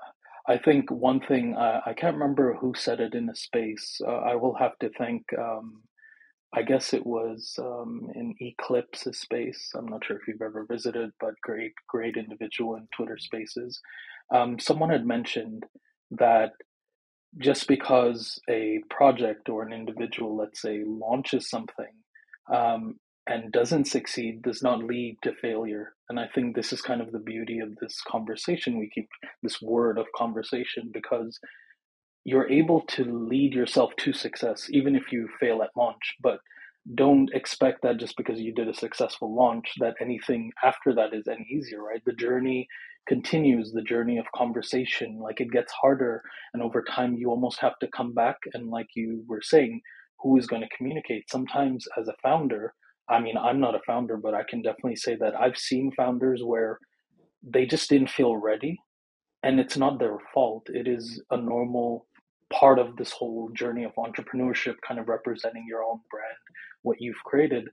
[0.48, 4.20] i think one thing uh, i can't remember who said it in a space uh,
[4.33, 5.83] i will have to thank um,
[6.55, 9.72] I guess it was um, in Eclipse space.
[9.75, 13.81] I'm not sure if you've ever visited, but great, great individual in Twitter Spaces.
[14.35, 15.64] Um, someone had mentioned
[16.11, 16.53] that
[17.38, 21.92] just because a project or an individual, let's say, launches something
[22.53, 22.96] um,
[23.27, 25.94] and doesn't succeed, does not lead to failure.
[26.12, 28.79] And I think this is kind of the beauty of this conversation.
[28.79, 29.09] We keep
[29.42, 31.40] this word of conversation because
[32.22, 36.16] you're able to lead yourself to success even if you fail at launch.
[36.22, 36.40] But
[36.94, 41.27] don't expect that just because you did a successful launch that anything after that is
[41.29, 42.03] any easier right?
[42.05, 42.68] The journey
[43.09, 43.72] continues.
[43.72, 46.20] The journey of conversation like it gets harder.
[46.53, 49.81] And over time you almost have to come back and like you were saying
[50.20, 51.31] who is going to communicate?
[51.31, 52.75] Sometimes as a founder
[53.08, 56.42] i mean i'm not a founder but i can definitely say that i've seen founders
[56.44, 56.78] where
[57.42, 58.78] they just didn't feel ready
[59.42, 62.06] and it's not their fault it is a normal
[62.52, 66.36] part of this whole journey of entrepreneurship, kind of representing your own brand,
[66.82, 67.68] what you've created,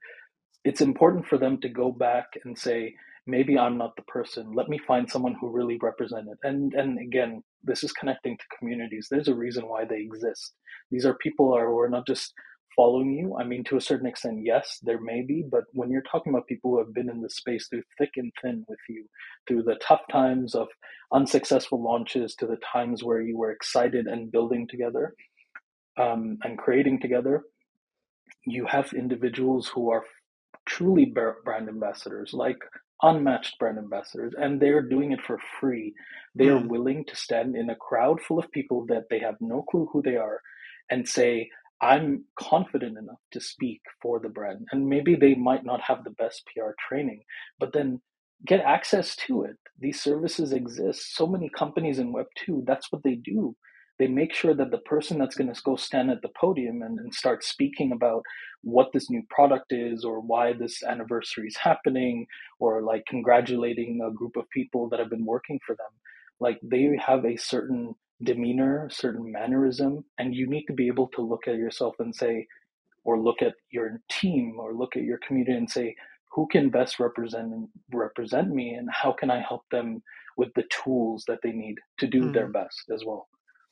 [0.65, 2.93] it's important for them to go back and say,
[3.27, 4.53] maybe I'm not the person.
[4.53, 6.37] Let me find someone who really represented.
[6.43, 9.07] And and again, this is connecting to communities.
[9.09, 10.53] There's a reason why they exist.
[10.91, 12.33] These are people who are not just
[12.79, 13.35] following you.
[13.37, 16.47] I mean, to a certain extent, yes, there may be, but when you're talking about
[16.47, 19.05] people who have been in the space through thick and thin with you,
[19.45, 20.69] through the tough times of
[21.11, 25.13] unsuccessful launches to the times where you were excited and building together
[25.99, 27.43] um, and creating together,
[28.45, 30.05] you have individuals who are
[30.65, 31.03] truly
[31.43, 32.59] brand ambassadors, like
[33.01, 35.93] unmatched brand ambassadors, and they're doing it for free.
[36.33, 39.63] They are willing to stand in a crowd full of people that they have no
[39.63, 40.39] clue who they are
[40.89, 41.49] and say,
[41.81, 44.67] I'm confident enough to speak for the brand.
[44.71, 47.21] And maybe they might not have the best PR training,
[47.59, 48.01] but then
[48.45, 49.57] get access to it.
[49.79, 51.15] These services exist.
[51.15, 53.55] So many companies in Web2, that's what they do.
[53.97, 56.99] They make sure that the person that's going to go stand at the podium and,
[56.99, 58.23] and start speaking about
[58.61, 62.25] what this new product is or why this anniversary is happening
[62.59, 65.91] or like congratulating a group of people that have been working for them.
[66.39, 71.21] Like they have a certain demeanor, certain mannerism, and you need to be able to
[71.21, 72.47] look at yourself and say,
[73.03, 75.95] or look at your team, or look at your community and say,
[76.31, 80.03] who can best represent represent me, and how can I help them
[80.37, 82.33] with the tools that they need to do mm-hmm.
[82.33, 83.27] their best as well,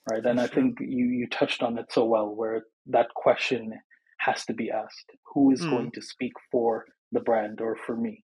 [0.10, 0.26] right?
[0.26, 0.40] And.
[0.40, 3.74] I think you you touched on it so well, where that question
[4.20, 5.70] has to be asked: Who is mm.
[5.70, 8.24] going to speak for the brand or for me?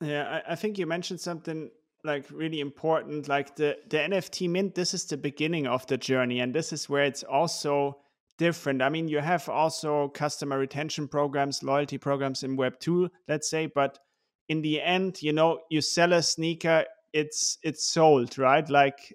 [0.00, 1.70] Yeah, I, I think you mentioned something
[2.04, 6.40] like really important like the the nft mint this is the beginning of the journey
[6.40, 7.96] and this is where it's also
[8.38, 8.82] different.
[8.82, 13.66] I mean you have also customer retention programs loyalty programs in web 2 let's say
[13.66, 13.98] but
[14.48, 18.68] in the end you know you sell a sneaker it's it's sold right?
[18.68, 19.14] Like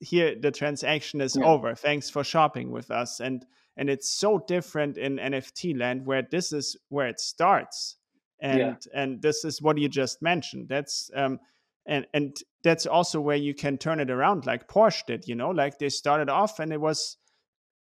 [0.00, 1.44] here the transaction is yeah.
[1.44, 1.74] over.
[1.74, 3.20] Thanks for shopping with us.
[3.20, 3.44] And
[3.76, 7.96] and it's so different in nft land where this is where it starts.
[8.40, 8.74] And yeah.
[8.94, 10.68] and this is what you just mentioned.
[10.68, 11.40] That's um
[11.88, 15.50] and and that's also where you can turn it around like porsche did you know
[15.50, 17.16] like they started off and it was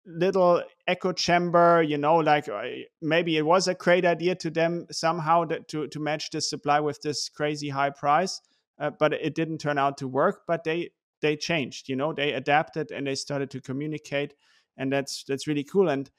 [0.06, 2.62] little echo chamber you know like uh,
[3.02, 7.00] maybe it was a great idea to them somehow to to match the supply with
[7.02, 8.40] this crazy high price
[8.78, 10.90] uh, but it didn't turn out to work but they
[11.22, 14.34] they changed you know they adapted and they started to communicate
[14.76, 15.88] and that's that's really cool.
[15.88, 16.10] And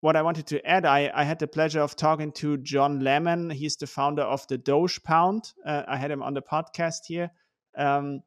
[0.00, 3.50] what I wanted to add, I, I had the pleasure of talking to John Lemon.
[3.50, 5.52] He's the founder of the Doge Pound.
[5.64, 7.30] Uh, I had him on the podcast here.
[7.76, 8.22] Um,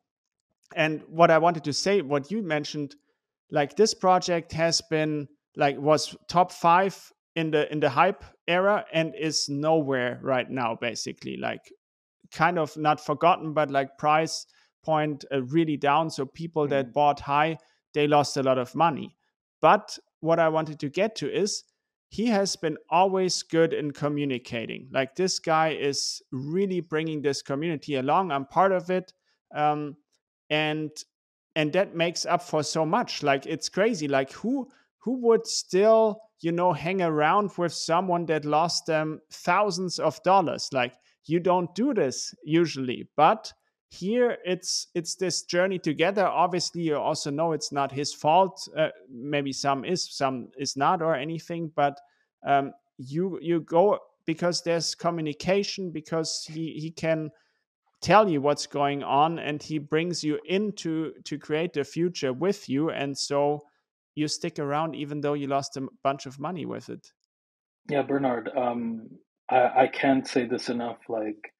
[0.75, 2.95] and what I wanted to say, what you mentioned,
[3.51, 8.85] like this project has been like was top five in the in the hype era
[8.91, 11.37] and is nowhere right now, basically.
[11.37, 11.71] Like
[12.31, 14.45] kind of not forgotten, but like price
[14.83, 16.09] point uh, really down.
[16.09, 16.71] So people mm-hmm.
[16.71, 17.57] that bought high,
[17.93, 19.15] they lost a lot of money.
[19.61, 21.65] But what I wanted to get to is
[22.07, 24.87] he has been always good in communicating.
[24.91, 28.31] Like this guy is really bringing this community along.
[28.31, 29.11] I'm part of it,
[29.53, 29.97] um,
[30.49, 30.91] and
[31.55, 33.21] and that makes up for so much.
[33.21, 34.07] Like it's crazy.
[34.07, 39.99] Like who who would still you know hang around with someone that lost them thousands
[39.99, 40.69] of dollars?
[40.71, 40.93] Like
[41.25, 43.51] you don't do this usually, but
[43.93, 46.25] here it's it's this journey together.
[46.25, 48.67] Obviously you also know it's not his fault.
[48.75, 51.99] Uh, maybe some is some is not or anything but
[52.45, 57.29] um, you you go because there's communication because he he can
[58.01, 62.67] tell you what's going on and he brings you into to create the future with
[62.67, 62.89] you.
[62.89, 63.61] And so
[64.15, 67.07] you stick around even though you lost a bunch of money with it.
[67.89, 69.09] Yeah Bernhard um,
[69.49, 71.53] I, I can't say this enough like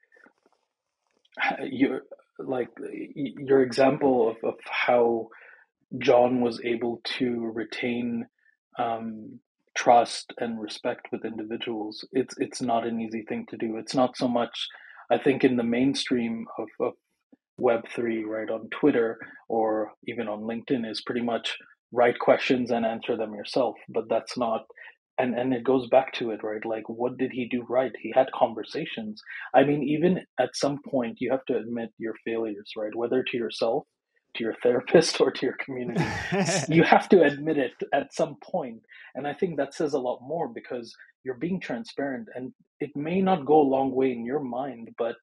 [1.64, 2.02] you
[2.46, 2.70] like
[3.16, 5.28] your example of, of how
[5.98, 8.26] John was able to retain
[8.80, 9.40] um,
[9.76, 12.06] trust and respect with individuals.
[12.12, 13.78] It's it's not an easy thing to do.
[13.78, 14.68] It's not so much,
[15.12, 16.94] I think, in the mainstream of, of
[17.58, 21.56] Web three, right on Twitter or even on LinkedIn, is pretty much
[21.92, 23.76] write questions and answer them yourself.
[23.90, 24.66] But that's not
[25.20, 26.66] and and it goes back to it right?
[26.66, 27.92] Like what did he do right?
[28.02, 29.22] He had conversations.
[29.54, 32.96] I mean even at some point you have to admit your failures right?
[32.96, 33.86] Whether to yourself
[34.36, 36.06] to your therapist or to your community
[36.70, 38.82] you have to admit it at some point.
[39.16, 43.22] And i think that says a lot more because you're being transparent and it may
[43.22, 45.16] not go a long way in your mind but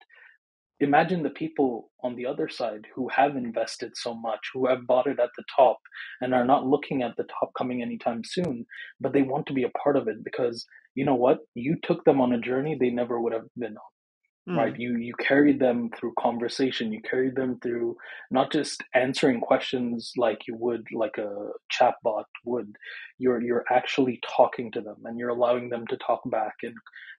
[0.81, 5.07] imagine the people on the other side who have invested so much, who have bought
[5.07, 5.79] it at the top
[6.21, 8.67] and are not looking at the top coming anytime soon,
[9.01, 11.39] but they want to be a part of it because you know what?
[11.55, 14.00] You took them on a journey they never would have been on
[14.49, 14.57] mm.
[14.57, 14.79] right?
[14.79, 16.93] You you carried them through conversation.
[16.93, 17.97] You carried them through
[18.31, 22.77] not just answering questions like you would like a chatbot would.
[23.19, 26.75] You're you're actually talking to them and you're allowing them to talk back and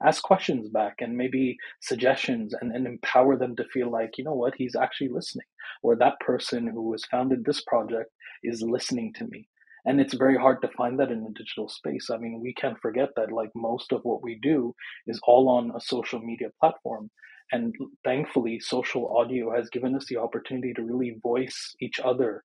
[0.06, 4.34] ask questions back and maybe suggestions and, and empower them to feel like you know
[4.36, 4.56] what?
[4.56, 5.48] He's actually listening.
[5.84, 8.12] Or that person who has founded this project
[8.44, 9.48] is listening to me
[9.86, 12.10] and it's very hard to find that in the digital space.
[12.10, 14.76] I mean we can't forget that like most of what we do
[15.08, 17.10] is all on a social media platform.
[17.54, 22.44] And thankfully social audio has given us the opportunity to really voice each other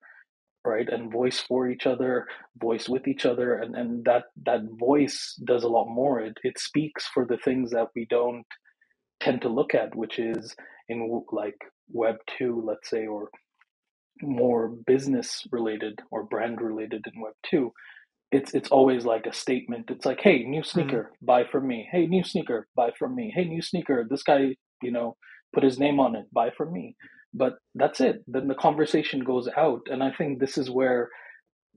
[0.65, 0.89] right?
[0.89, 2.27] And voice for each other
[2.61, 3.55] voice with each other.
[3.55, 6.21] And, and that that voice does a lot more.
[6.21, 8.45] It, it speaks for the things that we don't
[9.21, 10.55] tend to look at which is
[10.89, 11.57] in like
[11.91, 13.31] web 2 let's say or
[14.23, 17.73] more business related or brand related in Web two,
[18.33, 19.91] it's it's always like a statement.
[19.91, 20.65] It's like, hey, new mm-hmm.
[20.65, 21.27] sneaker, mm-hmm.
[21.27, 21.89] buy from me.
[21.91, 23.33] Hey, new sneaker, buy from me.
[23.35, 25.17] Hey, new sneaker, this guy, you know,
[25.55, 26.97] put his name on it, buy from me.
[27.35, 28.23] But that's it.
[28.27, 31.11] Then the conversation goes out, and I think this is where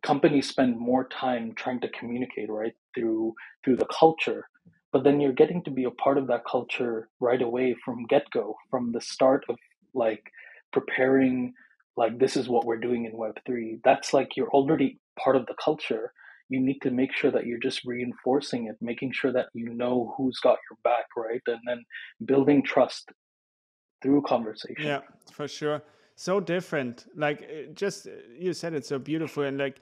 [0.04, 4.45] companies spend more time trying to communicate right through through the culture
[4.91, 8.30] but then you're getting to be a part of that culture right away from get
[8.32, 9.58] go from the start of
[9.93, 10.23] like
[10.71, 11.54] preparing
[11.97, 15.56] like this is what we're doing in web3 that's like you're already part of the
[15.63, 16.13] culture.
[16.52, 20.13] You need to make sure that you're just reinforcing it making sure that you know
[20.17, 21.41] who's got your back right?
[21.47, 21.84] And then
[22.25, 23.12] building trust
[24.02, 24.86] through conversation.
[24.86, 25.82] Yeah for sure.
[26.15, 27.06] So different.
[27.15, 29.78] Like eh, just eh, you said it so beautiful and like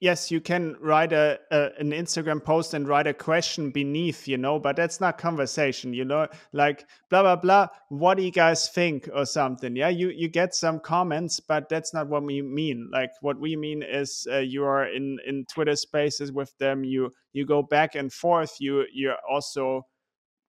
[0.00, 4.36] yes you can write a, a, an instagram post and write a question beneath you
[4.36, 8.68] know but that's not conversation you know like blah blah blah what do you guys
[8.68, 12.88] think or something yeah you you get some comments but that's not what we mean
[12.92, 17.10] like what we mean is uh, you are in in twitter spaces with them you
[17.32, 19.86] you go back and forth you you're also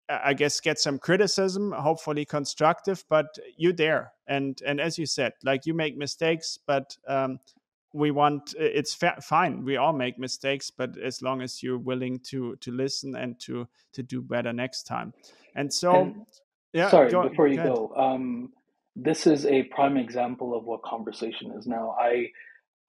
[0.10, 4.12] I guess get some criticism, hopefully constructive, but you're there.
[4.28, 7.40] And and as you said, like you make mistakes, but um,
[7.94, 12.20] we want it's fa- fine we all make mistakes but as long as you're willing
[12.20, 15.14] to to listen and to to do better next time
[15.56, 16.26] and so and,
[16.74, 18.52] yeah sorry go, before you go, go um
[18.96, 22.28] this is a prime example of what conversation is now i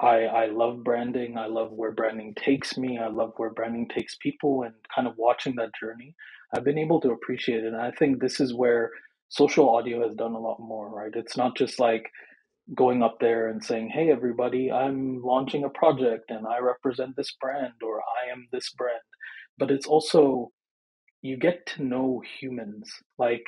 [0.01, 1.39] I, I love branding.
[1.39, 2.99] I love where branding takes me.
[2.99, 6.17] I love where branding takes people and kind of watching that journey.
[6.53, 7.69] I've been able to appreciate it.
[7.69, 8.91] And I think this is where
[9.29, 11.13] social audio has done a lot more, right?
[11.15, 12.11] It's not just like
[12.75, 17.33] going up there and saying, "Hey, everybody, I'm launching a project and I represent this
[17.41, 19.03] brand or I am this brand,"
[19.59, 20.53] but it's also
[21.23, 22.91] you get to know humans.
[23.19, 23.45] Like,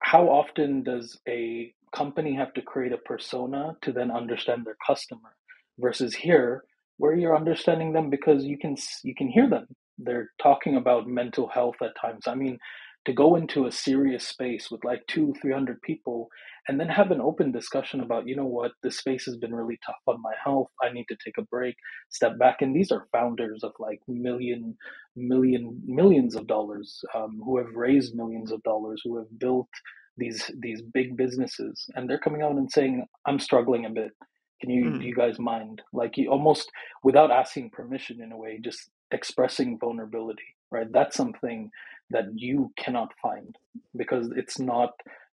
[0.00, 5.36] how often does a company have to create a persona to then understand their customer?
[5.78, 6.64] Versus here,
[6.98, 9.66] where you're understanding them because you can you can hear them.
[9.98, 12.26] They're talking about mental health at times.
[12.26, 12.58] I mean,
[13.06, 16.28] to go into a serious space with like two, three hundred people
[16.70, 19.76] and then have an open discussion about you know what this space has been really
[19.84, 21.74] tough on my health i need to take a break
[22.10, 24.76] step back and these are founders of like million
[25.16, 29.68] million millions of dollars um, who have raised millions of dollars who have built
[30.16, 34.12] these these big businesses and they're coming out and saying i'm struggling a bit.
[34.60, 35.00] Can you mm.
[35.00, 35.80] do you guys mind?
[35.92, 36.70] Like you almost
[37.02, 40.86] without asking permission in a way just expressing vulnerability right?
[40.92, 41.70] That's something
[42.10, 43.54] that you cannot find
[43.96, 44.90] because it's not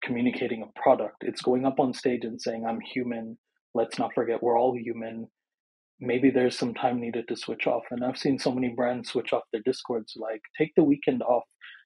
[0.06, 1.18] communicating a product.
[1.22, 3.38] It's going up on stage and saying, I'm human.
[3.74, 5.28] Let's not forget we're all human.
[6.00, 7.84] Maybe there's some time needed to switch off.
[7.92, 11.44] And I've seen so many brands switch off their discords, like take the weekend off.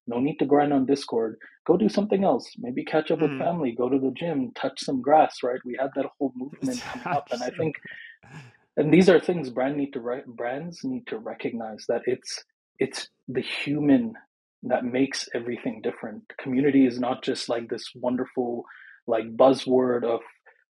[0.07, 1.37] No need to grind on Discord.
[1.67, 2.51] Go do something else.
[2.57, 3.29] Maybe catch up mm.
[3.29, 5.59] with family, go to the gym, touch some grass, right?
[5.63, 7.27] We had that whole movement come up.
[7.31, 7.75] And I think
[8.79, 12.43] and these are things brand need to brands need to recognize that it's
[12.79, 14.13] it's the human
[14.63, 16.23] that makes everything different.
[16.41, 18.63] Community is not just like this wonderful
[19.07, 20.19] like buzzword of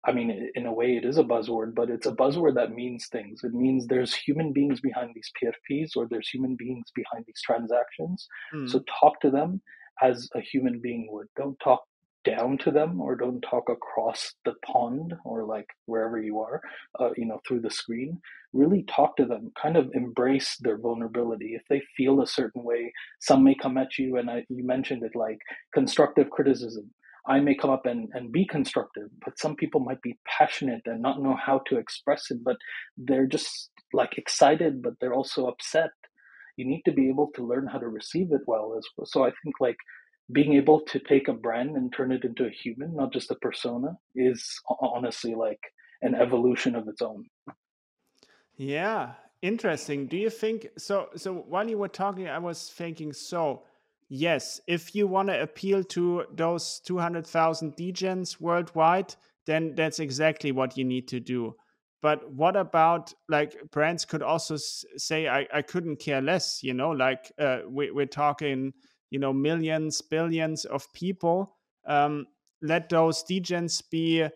[0.05, 3.07] I mean in a way it is a buzzword, but it's a buzzword that means
[3.07, 3.41] things.
[3.43, 8.27] It means there's human beings behind these PFPs or there's human beings behind these transactions.
[8.53, 8.69] Mm.
[8.69, 9.61] So talk to them
[10.01, 11.27] as a human being would.
[11.35, 11.83] Don't talk
[12.25, 16.61] down to them or don't talk across the pond or like wherever you are
[16.99, 18.19] uh, you know through the screen.
[18.53, 21.53] Really talk to them kind of embrace their vulnerability.
[21.55, 25.03] If they feel a certain way some may come at you and I, you mentioned
[25.03, 25.39] it like
[25.73, 26.91] constructive criticism.
[27.27, 31.01] I may come up and, and be constructive but some people might be passionate and
[31.01, 32.57] not know how to express it but
[32.97, 35.91] they're just like excited but they're also upset.
[36.57, 39.05] You need to be able to learn how to receive it well as well.
[39.05, 39.77] So i think like
[40.31, 43.35] being able to take a brand and turn it into a human, not just a
[43.35, 45.59] persona, is honestly like
[46.01, 47.25] an evolution of its own.
[48.57, 50.07] Yeah, interesting.
[50.07, 51.09] Do you think so?
[51.15, 53.63] So while you were talking, I was thinking so.
[54.07, 59.15] Yes, if you want to appeal to those 200,000 degens worldwide,
[59.45, 61.55] then that's exactly what you need to do.
[62.01, 66.91] But what about like brands could also say, I, I couldn't care less, you know,
[66.91, 68.73] like uh, we, we're talking
[69.09, 72.25] you know millions billions of people um,
[72.61, 74.27] let those degens be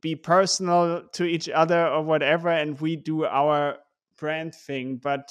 [0.00, 3.76] be personal to each other or whatever and we do our
[4.18, 4.96] brand thing.
[4.96, 5.30] But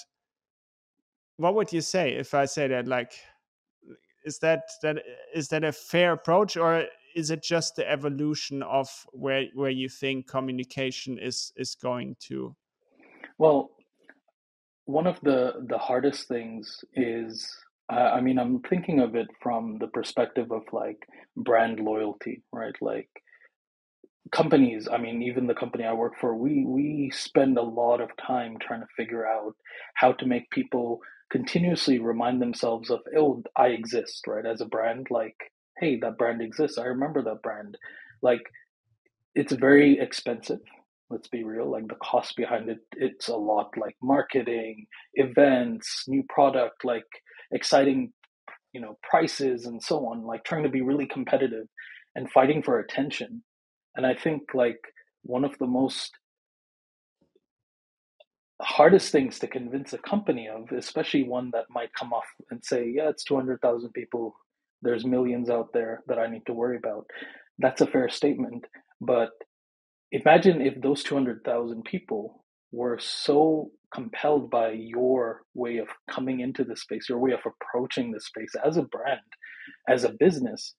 [1.37, 3.13] what would you say if i say that like
[4.25, 6.85] is that that is that a fair approach or
[7.15, 12.55] is it just the evolution of where where you think communication is is going to?
[13.37, 13.71] Well
[14.85, 17.55] one of the the hardest things is
[17.89, 20.97] I mean, I'm thinking of it from the perspective of like
[21.35, 22.75] brand loyalty, right?
[22.81, 23.09] Like
[24.31, 28.09] companies, I mean, even the company I work for, we we spend a lot of
[28.17, 29.55] time trying to figure out
[29.95, 30.99] how to make people
[31.31, 34.45] continuously remind themselves of, oh, I exist, right?
[34.45, 35.35] As a brand, like,
[35.77, 36.77] hey, that brand exists.
[36.77, 37.77] I remember that brand.
[38.21, 38.41] Like,
[39.35, 40.59] it's very expensive.
[41.09, 41.69] Let's be real.
[41.71, 43.77] Like the cost behind it, it's a lot.
[43.77, 47.05] Like marketing, events, new product, like
[47.51, 48.11] exciting
[48.73, 51.67] you know prices and so on like trying to be really competitive
[52.15, 53.43] and fighting for attention.
[53.95, 54.79] And i think like
[55.23, 56.11] one of the most
[58.61, 62.91] hardest things to convince a company of especially one that might come off and say
[62.95, 64.35] yeah it's 200,000 people.
[64.81, 67.05] There's millions out there that i need to worry about.
[67.59, 68.65] That's a fair statement.
[69.01, 69.31] But
[70.11, 76.75] imagine if those 200,000 people were so compelled by your way of coming into the
[76.75, 79.21] space, your way of approaching the space as a brand,
[79.87, 80.75] as a business,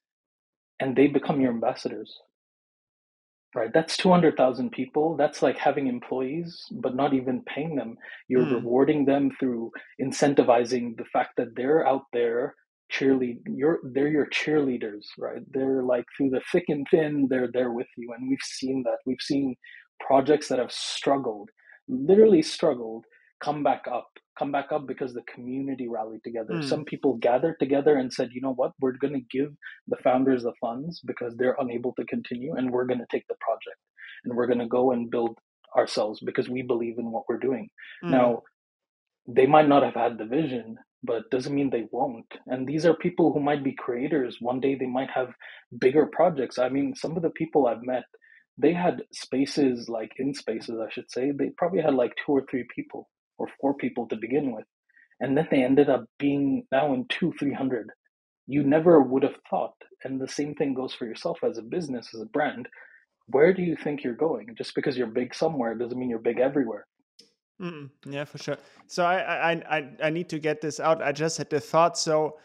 [0.81, 2.19] and they become your ambassadors.
[3.55, 3.71] Right?
[3.73, 5.17] That's 200,000 people.
[5.17, 7.97] That's like having employees, but not even paying them.
[8.29, 8.57] You're mm.
[8.57, 12.55] rewarding them through incentivizing the fact that they're out there
[12.93, 17.71] cheerlead you're they're your cheerleaders right they're like through the thick and thin they're there
[17.71, 19.55] with you and we've seen that we've seen
[20.01, 21.51] projects that have struggled
[21.89, 23.05] literally struggled
[23.43, 24.09] come back up
[24.39, 26.55] come back up because the community rallied together.
[26.55, 26.69] Mm.
[26.69, 28.73] some people gathered together and said you know what?
[28.81, 29.53] We're going to give
[29.89, 33.35] the founders the funds because they're unable to continue and we're going to take the
[33.41, 33.81] project
[34.25, 35.37] and we're going to go and build
[35.77, 37.69] ourselves because we believe in what we're doing.
[38.05, 38.11] Mm.
[38.11, 38.43] now
[39.27, 42.27] they might not have had the vision but doesn't mean they won't.
[42.49, 44.39] And these are people who might be creators.
[44.41, 45.29] One day they might have
[45.79, 46.59] bigger projects.
[46.59, 48.05] I mean some of the people i've met
[48.59, 51.31] they had spaces like in spaces, I should say.
[51.31, 54.65] They probably had like two or three people or four people to begin with.
[55.21, 57.91] And then they ended up being now in two, 300.
[58.47, 59.75] You never would have thought.
[60.05, 62.69] And the same thing goes for yourself as a business, as a brand.
[63.27, 64.55] Where do you think you're going?
[64.57, 66.87] Just because you're big somewhere doesn't mean you're big everywhere.
[67.61, 67.91] Mm-mm.
[68.07, 68.57] yeah, for sure.
[68.87, 71.03] So I, I I I need to get this out.
[71.03, 71.99] I just had the thought.
[71.99, 72.39] So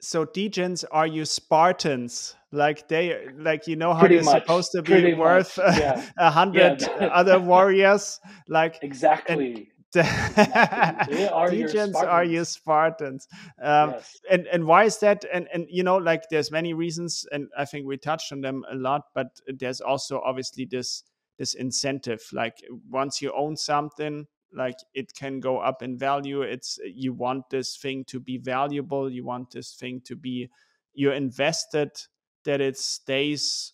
[0.00, 4.72] so degens are you Spartans like they like you know how pretty they're much, supposed
[4.72, 6.30] to be worth a yeah.
[6.30, 7.06] hundred yeah.
[7.06, 13.28] other warriors like exactly they are Degens are you Spartans.
[13.62, 14.20] Um, yes.
[14.30, 15.24] And and why is that?
[15.30, 18.64] And and you know, like there's many reasons, and I think we touched on them
[18.70, 19.02] a lot.
[19.14, 21.04] But there's also obviously this
[21.38, 22.22] this incentive.
[22.32, 22.56] Like
[22.88, 26.40] once you own something, like it can go up in value.
[26.40, 29.10] It's you want this thing to be valuable.
[29.10, 30.48] You want this thing to be
[30.94, 31.90] you're invested
[32.44, 33.72] that it stays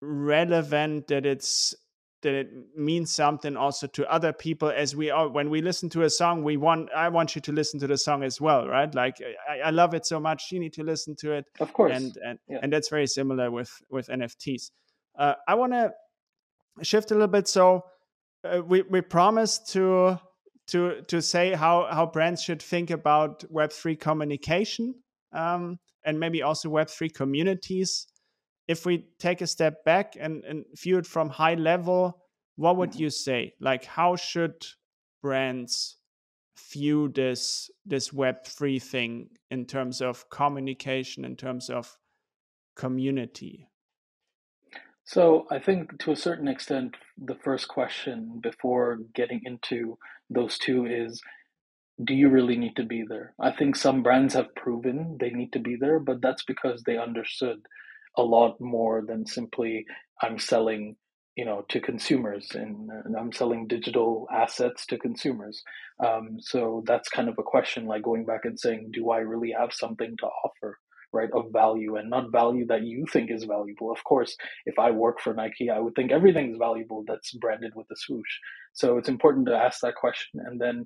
[0.00, 1.74] relevant that it's
[2.22, 4.68] that it means something also to other people.
[4.68, 7.52] As we are when we listen to a song we want i want you to
[7.52, 8.92] listen to the song as well right?
[8.94, 9.16] Like
[9.48, 11.46] i, I love it so much you need to listen to it.
[11.60, 11.92] Of course.
[11.94, 12.58] And and, yeah.
[12.62, 14.70] and that's very similar with with nfts
[15.18, 15.92] uh, i want to
[16.82, 17.48] shift a little bit.
[17.48, 17.84] So
[18.44, 20.18] uh, we we promised to
[20.68, 24.94] to to say how how brands should think about web3 communication
[25.36, 28.06] um, and maybe also web3 communities
[28.68, 32.22] if we take a step back and, and view it from high level,
[32.56, 33.02] what would mm-hmm.
[33.02, 33.54] you say?
[33.60, 34.66] Like, how should
[35.22, 35.96] brands
[36.72, 41.96] view this this Web three thing in terms of communication, in terms of
[42.74, 43.68] community?
[45.04, 49.98] So I think to a certain extent, the first question before getting into
[50.30, 51.22] those two is
[52.02, 53.34] do you really need to be there?
[53.40, 56.98] I think some brands have proven they need to be there, but that's because they
[56.98, 57.58] understood
[58.16, 59.86] a lot more than simply
[60.20, 60.96] I'm selling,
[61.36, 65.62] you know, to consumers and, and I'm selling digital assets to consumers.
[66.04, 69.54] Um, so that's kind of a question, like going back and saying, do I really
[69.58, 70.78] have something to offer?
[71.12, 74.36] right of value and not value that you think is valuable of course
[74.66, 78.34] if i work for nike i would think everything's valuable that's branded with the swoosh
[78.72, 80.84] so it's important to ask that question and then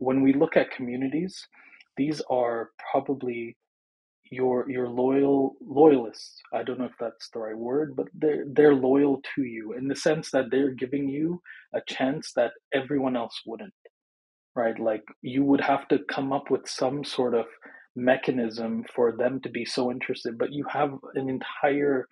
[0.00, 1.46] when we look at communities
[1.96, 3.56] these are probably
[4.30, 6.40] your your loyal loyalists.
[6.54, 9.88] I don't know if that's the right word, but they're they're loyal to you in
[9.88, 11.42] the sense that they're giving you
[11.74, 13.74] a chance that everyone else wouldn't.
[14.54, 14.78] Right?
[14.78, 17.46] Like you would have to come up with some sort of
[17.96, 22.06] mechanism for them to be so interested, but you have an entire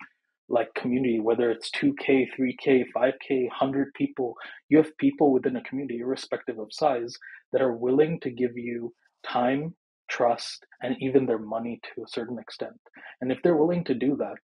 [0.49, 4.35] like community, whether it's 2K, 3K, 5K, 100 people,
[4.67, 7.15] you have people within a community, irrespective of size,
[7.51, 8.93] that are willing to give you
[9.27, 9.75] time,
[10.09, 12.79] trust, and even their money to a certain extent.
[13.21, 14.37] And if they're willing to do that,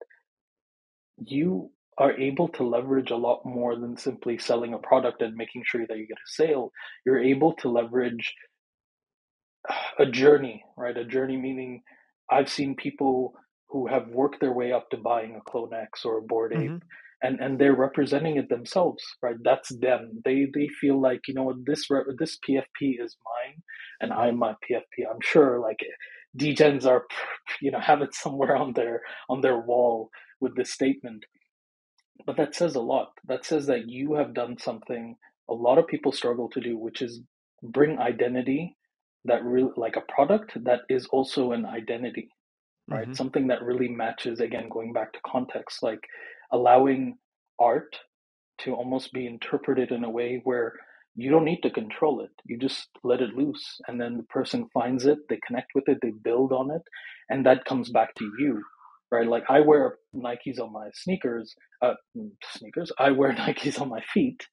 [1.17, 5.63] you are able to leverage a lot more than simply selling a product and making
[5.65, 6.71] sure that you get a sale.
[7.05, 8.33] You're able to leverage
[9.99, 10.97] a journey, right?
[10.97, 11.83] A journey meaning
[12.29, 13.35] I've seen people
[13.73, 16.59] who have worked their way up to buying a CloneX or a Ape.
[16.59, 16.77] Mm-hmm.
[17.23, 19.35] and and they're representing it themselves right?
[19.43, 20.21] That's them.
[20.23, 21.87] They they feel like you know this
[22.19, 23.57] this pfp is mine
[24.01, 25.81] and i'm my pfp i'm sure like
[26.37, 27.03] degens are
[27.61, 30.09] you know have it somewhere on their on their wall
[30.39, 31.23] with this statement.
[32.25, 33.09] But that says a lot.
[33.27, 35.15] That says that you have done something
[35.49, 37.21] a lot of people struggle to do which is
[37.61, 38.77] bring identity
[39.25, 42.29] that really like a product that is also an identity
[42.89, 43.13] right mm-hmm.
[43.13, 46.01] something that really matches again going back to context like
[46.51, 47.17] allowing
[47.59, 47.97] art
[48.59, 50.73] to almost be interpreted in a way where
[51.15, 52.31] you don't need to control it.
[52.45, 53.79] You just let it loose.
[53.87, 56.81] And then the person finds it, they connect with it, they build on it,
[57.29, 58.63] and that comes back to you.
[59.11, 59.27] Right?
[59.27, 61.53] Like I wear Nikes on my sneakers,
[61.83, 61.93] uh,
[62.55, 64.47] sneakers, I wear Nikes on my feet.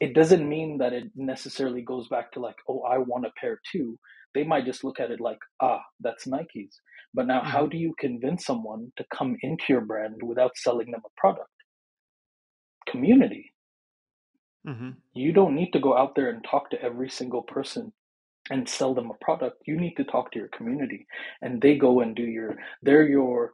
[0.00, 3.60] It doesn't mean that it necessarily goes back to like, oh, I want a pair
[3.70, 3.98] too.
[4.34, 6.76] They might just look at it like, ah, that's Nikes.
[7.14, 7.50] But now, mm-hmm.
[7.50, 11.50] how do you convince someone to come into your brand without selling them a product?
[12.86, 13.52] Community.
[14.66, 14.90] Mm-hmm.
[15.14, 17.92] You don't need to go out there and talk to every single person
[18.50, 19.62] and sell them a product.
[19.66, 21.06] You need to talk to your community,
[21.42, 22.56] and they go and do your.
[22.82, 23.52] They're your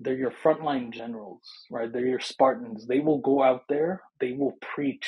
[0.00, 1.92] they're your frontline generals, right?
[1.92, 2.86] They're your Spartans.
[2.86, 4.02] They will go out there.
[4.20, 5.06] They will preach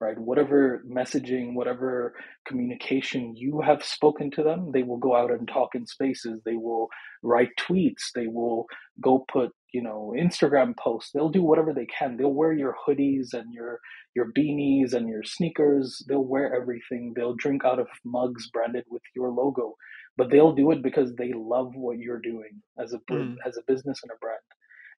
[0.00, 0.18] right?
[0.18, 2.14] Whatever messaging, whatever
[2.46, 6.40] communication you have spoken to them, they will go out and talk in spaces.
[6.44, 6.88] They will
[7.22, 8.10] write tweets.
[8.14, 8.66] They will
[9.00, 11.10] go put, you know, Instagram posts.
[11.12, 12.16] They'll do whatever they can.
[12.16, 13.80] They'll wear your hoodies and your
[14.14, 16.04] your beanies and your sneakers.
[16.08, 17.12] They'll wear everything.
[17.16, 19.74] They'll drink out of mugs branded with your logo.
[20.16, 23.36] But they'll do it because they love what you're doing as a mm.
[23.46, 24.40] as a business and a brand.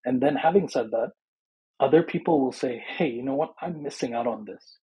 [0.05, 1.13] And then having said that,
[1.81, 3.55] other people will say, "Hey, you know what?
[3.61, 4.79] I'm missing out on this."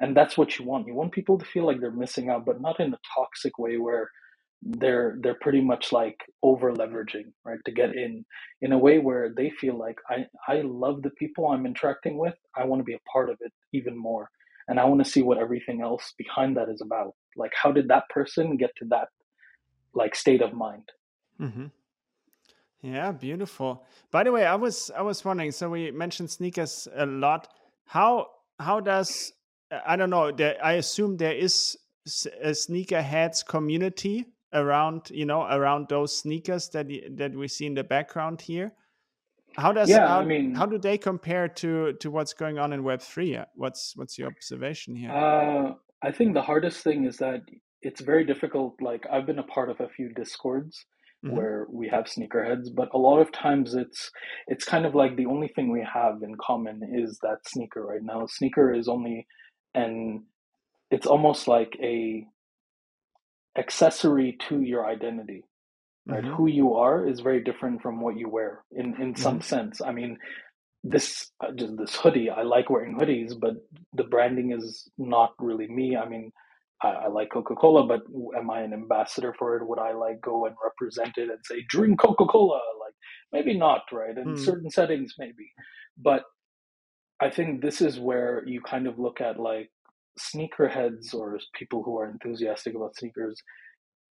[0.00, 2.60] And that's what you want you want people to feel like they're missing out but
[2.60, 4.10] not in a toxic way where
[4.62, 8.24] they're they're pretty much like over leveraging right to get in
[8.62, 12.34] in a way where they feel like i i love the people i'm interacting with
[12.56, 14.28] i want to be a part of it even more
[14.68, 17.88] and i want to see what everything else behind that is about like how did
[17.88, 19.08] that person get to that
[19.94, 20.88] like state of mind
[21.40, 21.66] mm-hmm.
[22.82, 23.84] Yeah, beautiful.
[24.12, 25.50] By the way, I was I was wondering.
[25.50, 27.48] So we mentioned sneakers a lot.
[27.84, 28.28] How
[28.60, 29.32] how does
[29.86, 30.32] I don't know.
[30.32, 31.76] There, I assume there is
[32.42, 36.86] a sneakerheads community around you know around those sneakers that
[37.16, 38.72] that we see in the background here.
[39.56, 40.06] How does yeah?
[40.06, 43.38] How, I mean, how do they compare to to what's going on in Web three?
[43.54, 45.10] What's what's your observation here?
[45.10, 47.40] Uh, I think the hardest thing is that
[47.82, 48.74] it's very difficult.
[48.80, 50.84] Like I've been a part of a few discords
[51.24, 51.34] mm-hmm.
[51.34, 54.10] where we have sneakerheads, but a lot of times it's
[54.46, 58.02] it's kind of like the only thing we have in common is that sneaker right
[58.02, 58.26] now.
[58.26, 59.26] Sneaker is only
[59.76, 60.22] and
[60.90, 62.26] it's almost like a
[63.56, 65.44] accessory to your identity
[66.06, 66.22] right?
[66.22, 66.34] Mm-hmm.
[66.34, 69.42] who you are is very different from what you wear in in some mm-hmm.
[69.42, 69.80] sense.
[69.80, 70.18] I mean
[70.84, 73.54] this uh, just this hoodie i like wearing hoodies but
[73.94, 75.96] the branding is not really me.
[75.96, 76.32] I mean
[76.82, 78.02] I, I, like coca-cola but
[78.38, 79.66] am i an ambassador for it?
[79.66, 82.60] Would i like go and represent it and say drink coca-cola?
[82.84, 82.94] Like
[83.32, 84.16] maybe not right?
[84.16, 84.44] In mm.
[84.44, 85.50] certain settings maybe.
[85.98, 86.22] But
[87.20, 89.70] i think this is where you kind of look at like
[90.18, 93.42] sneakerheads or people who are enthusiastic about sneakers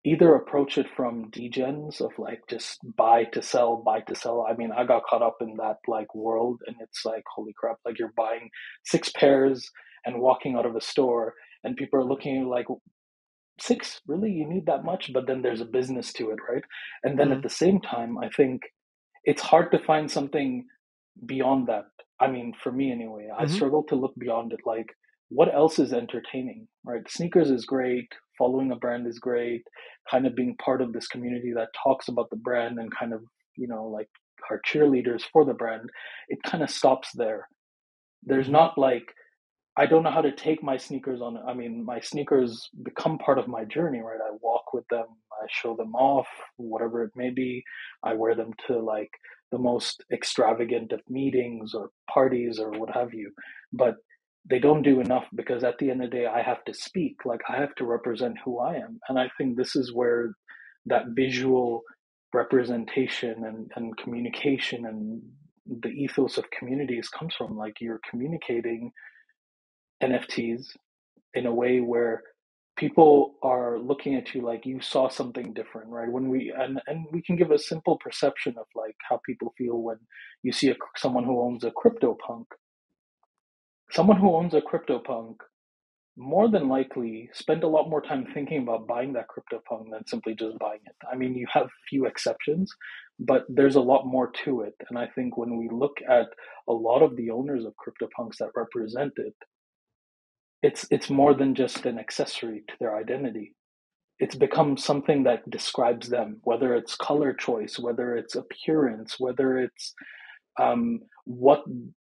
[0.06, 4.46] either approach it from degens of like just buy to sell, buy to sell.
[4.48, 7.78] I mean, I got caught up in that like world and it's like, holy crap,
[7.84, 8.50] like you're buying
[8.84, 9.68] six pairs
[10.04, 11.34] and walking out of a store
[11.64, 12.66] and people are looking like,
[13.60, 14.30] six, really?
[14.30, 15.12] You need that much?
[15.12, 16.62] But then there's a business to it, right?
[17.02, 17.38] And then mm-hmm.
[17.38, 18.62] at the same time, I think
[19.24, 20.66] it's hard to find something
[21.24, 21.86] beyond that.
[22.20, 23.42] I mean, for me anyway, mm-hmm.
[23.42, 24.60] I struggle to look beyond it.
[24.64, 24.86] Like,
[25.28, 27.08] what else is entertaining, right?
[27.08, 28.08] Sneakers is great,
[28.38, 29.62] following a brand is great,
[30.10, 33.22] kind of being part of this community that talks about the brand and kind of,
[33.56, 34.08] you know, like
[34.50, 35.90] our cheerleaders for the brand,
[36.28, 37.48] it kind of stops there.
[38.22, 38.52] There's mm-hmm.
[38.52, 39.12] not like,
[39.76, 41.36] I don't know how to take my sneakers on.
[41.46, 44.20] I mean, my sneakers become part of my journey, right?
[44.24, 47.62] I walk with them, I show them off, whatever it may be.
[48.02, 49.10] I wear them to like
[49.52, 53.30] the most extravagant of meetings or parties or what have you.
[53.72, 53.96] But
[54.48, 57.24] they don't do enough because at the end of the day, I have to speak,
[57.24, 59.00] like I have to represent who I am.
[59.08, 60.32] And I think this is where
[60.86, 61.82] that visual
[62.32, 65.22] representation and, and communication and
[65.82, 67.56] the ethos of communities comes from.
[67.56, 68.92] Like you're communicating
[70.02, 70.66] NFTs
[71.34, 72.22] in a way where
[72.76, 77.06] people are looking at you like you saw something different right when we and and
[77.12, 79.98] we can give a simple perception of like how people feel when
[80.42, 82.46] you see a, someone who owns a crypto punk
[83.90, 85.36] someone who owns a CryptoPunk
[86.16, 90.34] more than likely spend a lot more time thinking about buying that CryptoPunk than simply
[90.34, 90.96] just buying it.
[91.10, 92.72] I mean, you have few exceptions,
[93.18, 94.74] but there's a lot more to it.
[94.88, 96.26] And I think when we look at
[96.68, 99.34] a lot of the owners of CryptoPunks that represent it,
[100.62, 103.54] it's it's more than just an accessory to their identity.
[104.18, 109.94] It's become something that describes them, whether it's color choice, whether it's appearance, whether it's
[110.60, 111.62] um, what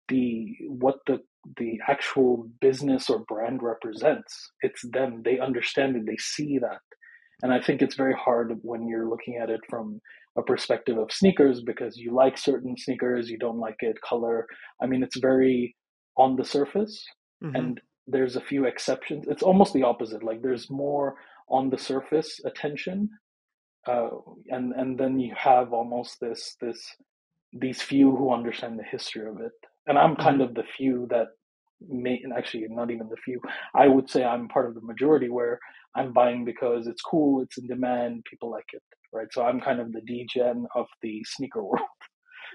[0.10, 1.20] the what the
[1.58, 4.52] the actual business or brand represents.
[4.62, 5.24] It's them.
[5.26, 6.06] They understand it.
[6.06, 6.80] They see that.
[7.42, 10.00] And I think it's very hard when you're looking at it from
[10.38, 14.48] a perspective of sneakers because you like certain sneakers, you don't like it, color.
[14.82, 15.76] I mean, it's very
[16.18, 17.04] on the surface.
[17.44, 17.56] Mm-hmm.
[17.56, 19.26] And there's a few exceptions.
[19.28, 20.24] It's almost the opposite.
[20.24, 21.16] Like there's more
[21.50, 23.10] on the surface attention.
[23.88, 24.10] Uh,
[24.50, 26.82] and and then you have almost this this
[27.52, 29.52] these few who understand the history of it
[29.88, 30.50] and I'm kind mm-hmm.
[30.50, 31.28] of the few that
[31.88, 33.42] may, actually not even the few.
[33.76, 35.60] I would say I'm part of the majority where
[35.96, 38.82] I'm buying because it's cool, it's in demand, people like it,
[39.12, 39.28] right?
[39.32, 41.82] So I'm kind of the degen of the sneaker world.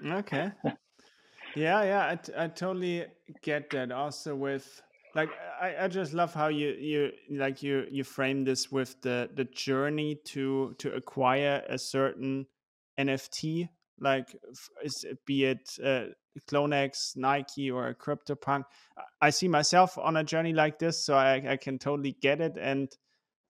[0.05, 0.51] Okay.
[1.55, 3.07] yeah, yeah, I, I totally
[3.43, 3.93] get that.
[3.93, 4.83] Also with
[5.15, 5.31] like
[5.61, 9.45] I, I just love how you you like you you frame this with the the
[9.45, 12.47] journey to to acquire a certain
[12.99, 13.69] NFT
[14.01, 14.37] like
[14.83, 16.07] is be it uh,
[16.47, 18.65] CloneX, Nike, or a CryptoPunk.
[19.21, 22.57] I see myself on a journey like this, so I, I can totally get it.
[22.61, 22.89] And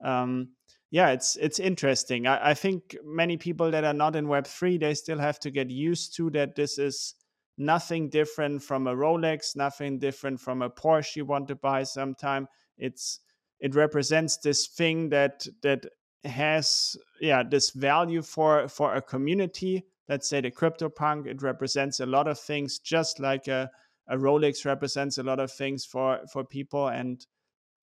[0.02, 0.50] um,
[0.90, 2.26] yeah, it's it's interesting.
[2.26, 5.50] I, I think many people that are not in Web three, they still have to
[5.50, 6.54] get used to that.
[6.56, 7.14] This is
[7.58, 12.48] nothing different from a Rolex, nothing different from a Porsche you want to buy sometime.
[12.76, 13.20] It's
[13.60, 15.86] it represents this thing that that
[16.24, 22.06] has yeah this value for for a community let's say the CryptoPunk, it represents a
[22.06, 23.70] lot of things, just like a,
[24.08, 27.24] a Rolex represents a lot of things for for people, and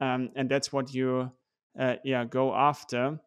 [0.01, 1.31] um, and that's what you
[1.79, 3.19] uh, yeah go after.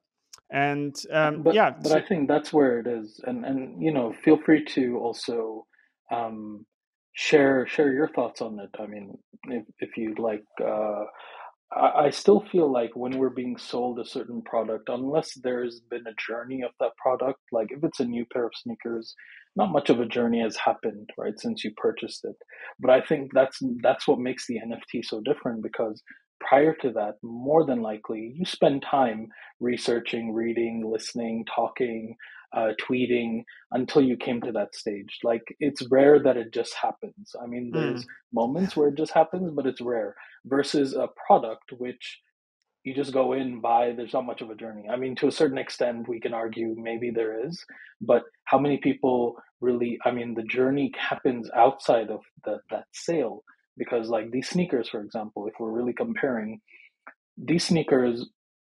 [0.51, 4.12] And um, but, yeah, but I think that's where it is, and and you know,
[4.12, 5.66] feel free to also
[6.11, 6.66] um,
[7.12, 8.70] share share your thoughts on it.
[8.80, 10.44] I mean, if if you'd like.
[10.64, 11.04] Uh,
[11.70, 16.14] I still feel like when we're being sold a certain product, unless there's been a
[16.14, 19.14] journey of that product, like if it's a new pair of sneakers,
[19.54, 22.36] not much of a journey has happened, right, since you purchased it.
[22.80, 26.02] But I think that's that's what makes the NFT so different because
[26.40, 29.28] prior to that, more than likely, you spend time
[29.61, 32.16] researching, reading, listening, talking,
[32.57, 33.42] uh, tweeting
[33.72, 35.18] until you came to that stage.
[35.22, 37.34] Like it's rare that it just happens.
[37.42, 38.09] I mean, there's mm.
[38.32, 42.20] moments where it just happens, but it's rare versus a product which
[42.84, 45.32] you just go in buy there's not much of a journey i mean to a
[45.32, 47.64] certain extent we can argue maybe there is
[48.01, 53.42] but how many people really i mean the journey happens outside of the, that sale
[53.76, 56.61] because like these sneakers for example if we're really comparing
[57.36, 58.26] these sneakers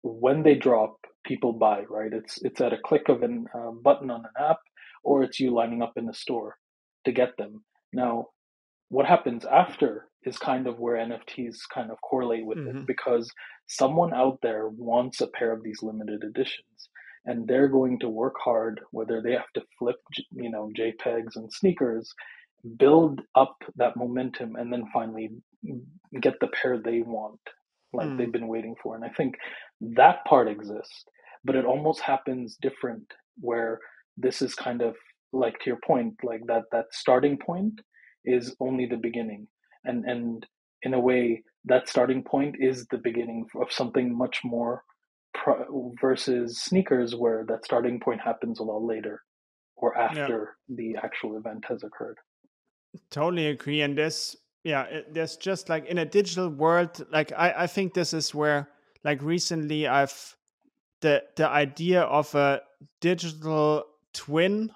[0.03, 2.13] when they drop people buy right?
[2.13, 4.59] It's it's at a click of a uh, button on an app
[5.05, 6.57] or it's you lining up in the store
[7.05, 7.65] to get them.
[7.93, 8.29] Now
[8.93, 12.79] what happens after is kind of where nfts kind of correlate with mm-hmm.
[12.79, 13.29] it because
[13.67, 16.91] someone out there wants a pair of these limited editions
[17.25, 19.97] and they're going to work hard whether they have to flip
[20.35, 22.13] you know jpegs and sneakers
[22.77, 25.31] build up that momentum and then finally
[26.21, 27.41] get the pair they want
[27.93, 28.19] like mm.
[28.19, 29.35] they've been waiting for and i think
[29.81, 31.05] that part exists
[31.45, 33.05] but it almost happens different
[33.41, 33.79] where
[34.17, 34.95] this is kind of
[35.33, 37.81] like to your point like that that starting point
[38.25, 39.47] is only the beginning
[39.85, 40.47] and and
[40.83, 44.83] in a way that starting point is the beginning of something much more
[45.33, 49.23] pro- versus sneakers where that starting point happens a lot later
[49.77, 50.77] or after yeah.
[50.77, 52.19] the actual event has occurred
[53.11, 53.83] Totally agree.
[53.83, 57.95] And this, yeah, it, there's just like in a digital world, like I, I think
[57.95, 58.69] this is where,
[59.05, 60.37] like recently, I've
[61.01, 62.63] the the idea of a
[63.01, 63.85] digital
[64.15, 64.71] twin.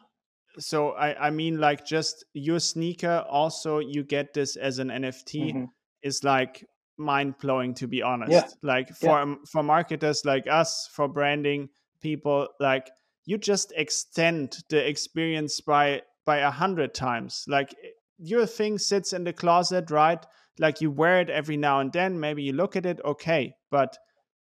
[0.58, 5.52] So I, I mean, like just your sneaker, also you get this as an NFT,
[5.52, 5.64] mm-hmm.
[6.02, 6.64] is like
[6.96, 8.32] mind blowing to be honest.
[8.32, 8.48] Yeah.
[8.62, 9.34] Like for yeah.
[9.50, 11.68] for marketers like us, for branding
[12.00, 12.90] people, like
[13.24, 17.44] you just extend the experience by by a hundred times.
[17.46, 17.74] Like
[18.18, 20.24] your thing sits in the closet, right?
[20.58, 23.96] Like you wear it every now and then, maybe you look at it, okay, but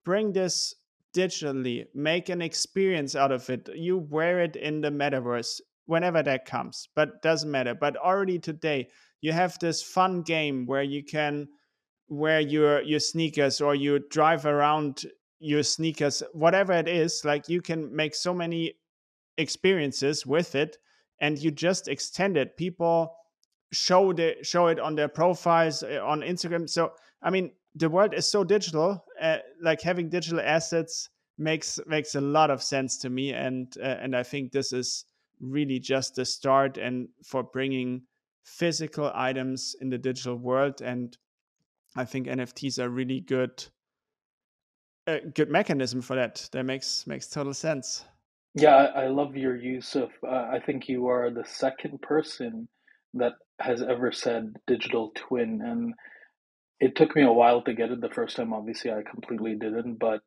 [0.05, 0.75] bring this
[1.15, 3.69] digitally, make an experience out of it.
[3.75, 7.75] You wear it in the metaverse whenever that comes, but doesn't matter.
[7.75, 8.89] But already today,
[9.21, 11.49] you have this fun game where you can
[12.09, 15.05] wear your your sneakers or you drive around
[15.39, 18.75] your sneakers, whatever it is, like you can make so many
[19.39, 20.77] experiences with it
[21.21, 22.57] and you just extend it.
[22.57, 23.15] People
[23.73, 26.69] show the show it on their profiles uh, on Instagram.
[26.69, 26.93] So
[27.23, 29.05] I mean, the world is so digital.
[29.21, 31.09] Uh, like having digital assets
[31.39, 35.05] makes makes a lot of sense to me, and uh, and I think this is
[35.41, 38.03] really just the start and for bringing
[38.45, 40.83] physical items in the digital world.
[40.83, 41.17] And
[41.97, 43.65] I think NFTs are really good.
[45.07, 46.49] A good mechanism for that.
[46.53, 48.05] That makes makes total sense.
[48.55, 50.11] Yeah, I, I love your use of.
[50.27, 52.69] Uh, I think you are the second person
[53.15, 55.95] that has ever said digital twin and
[56.81, 58.53] it took me a while to get it the first time.
[58.53, 60.23] Obviously i completely didn't but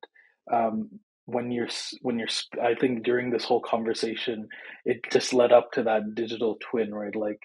[0.52, 0.90] um,
[1.26, 1.70] when you're
[2.02, 2.28] when you're
[2.62, 4.48] i think during this whole conversation
[4.84, 7.16] it just led up to that digital twin right?
[7.16, 7.40] Like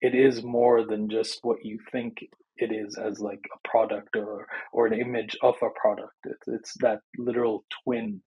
[0.00, 2.18] it is more than just what you think
[2.56, 6.14] it is as like a product or or an image of a product.
[6.24, 8.22] It's, it's that literal twin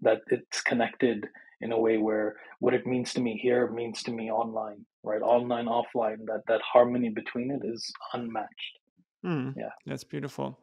[0.00, 1.26] that it's connected
[1.60, 5.22] in a way where what it means to me here means to me online, right?
[5.22, 8.78] Online, offline, that, that harmony between it is unmatched.
[9.24, 9.70] Mm, yeah.
[9.86, 10.58] That's beautiful.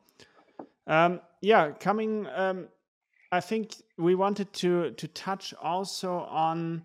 [0.88, 2.68] Um, yeah, coming, um,
[3.32, 6.84] I think we wanted to, to touch also on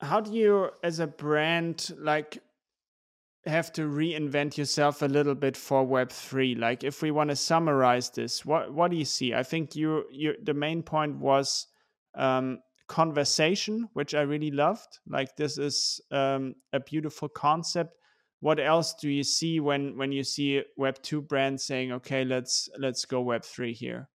[0.00, 2.42] how do you, as a brand, like
[3.46, 7.36] have to reinvent yourself a little bit for web 3 like if we want to
[7.36, 11.66] summarize this what what do you see i think you you the main point was
[12.14, 14.98] um, conversation, which I really loved.
[15.08, 17.94] Like this is um, a beautiful concept.
[18.40, 22.68] What else do you see when when you see Web two brands saying, "Okay, let's
[22.78, 24.08] let's go Web three here"?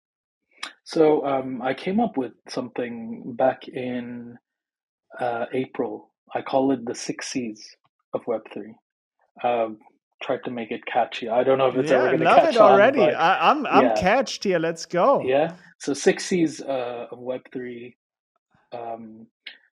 [0.84, 4.38] So um, I came up with something back in
[5.20, 6.12] uh, April.
[6.34, 7.76] I call it the six C's
[8.14, 8.76] of Web three.
[9.44, 9.78] Um,
[10.22, 11.30] tried to make it catchy.
[11.30, 13.02] I don't know if it's yeah, ever going to catch it already.
[13.02, 14.60] On, I, am I'm, I'm catched here.
[14.60, 15.22] Let's go.
[15.24, 15.54] Yeah.
[15.80, 17.96] So six C's uh, of Web three.
[18.74, 19.28] Um,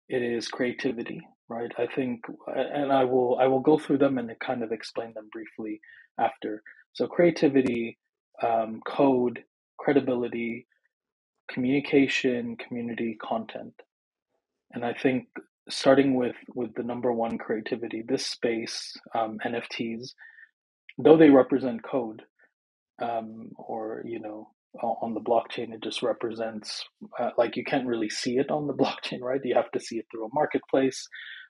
[0.09, 1.73] it is creativity, right?
[1.79, 5.29] I think, and I will I will go through them and kind of explain them
[5.33, 5.81] briefly
[6.19, 6.63] after.
[6.95, 7.99] So creativity,
[8.43, 9.45] um, code,
[9.79, 10.67] credibility,
[11.51, 13.75] communication, community, content,
[14.73, 15.29] and I think
[15.71, 20.11] starting with with the number one creativity, this space, um, NFTs,
[20.99, 22.23] though they represent code,
[23.03, 24.51] um, or you know
[24.83, 26.85] on the blockchain it just represents
[27.19, 29.41] uh, like you can't really see it on the blockchain right?
[29.45, 31.09] You have to see it through a marketplace.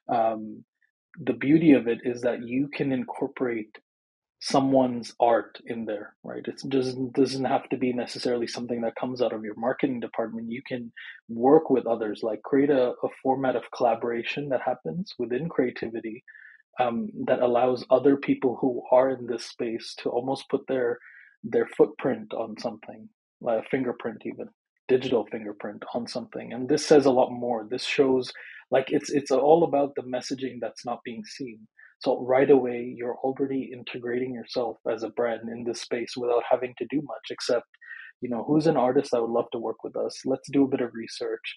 [0.09, 0.63] Um,
[1.19, 3.77] the beauty of it is that you can incorporate
[4.39, 6.43] someone's art in there right?
[6.47, 10.51] It doesn't doesn't have to be necessarily something that comes out of your marketing department.
[10.51, 10.91] You can
[11.29, 16.23] work with others like create a, a format of collaboration that happens within creativity
[16.79, 20.99] um, that allows other people who are in this space to almost put their
[21.43, 23.09] their footprint on something,
[23.41, 24.47] like a fingerprint even,
[24.87, 26.53] digital fingerprint on something.
[26.53, 27.67] And this says a lot more.
[27.69, 28.31] This shows
[28.69, 31.67] like it's it's all about the messaging that's not being seen.
[31.99, 36.73] So right away you're already integrating yourself as a brand in this space without having
[36.77, 37.67] to do much except
[38.21, 40.67] you know who's an artist that would love to work with us let's do a
[40.67, 41.55] bit of research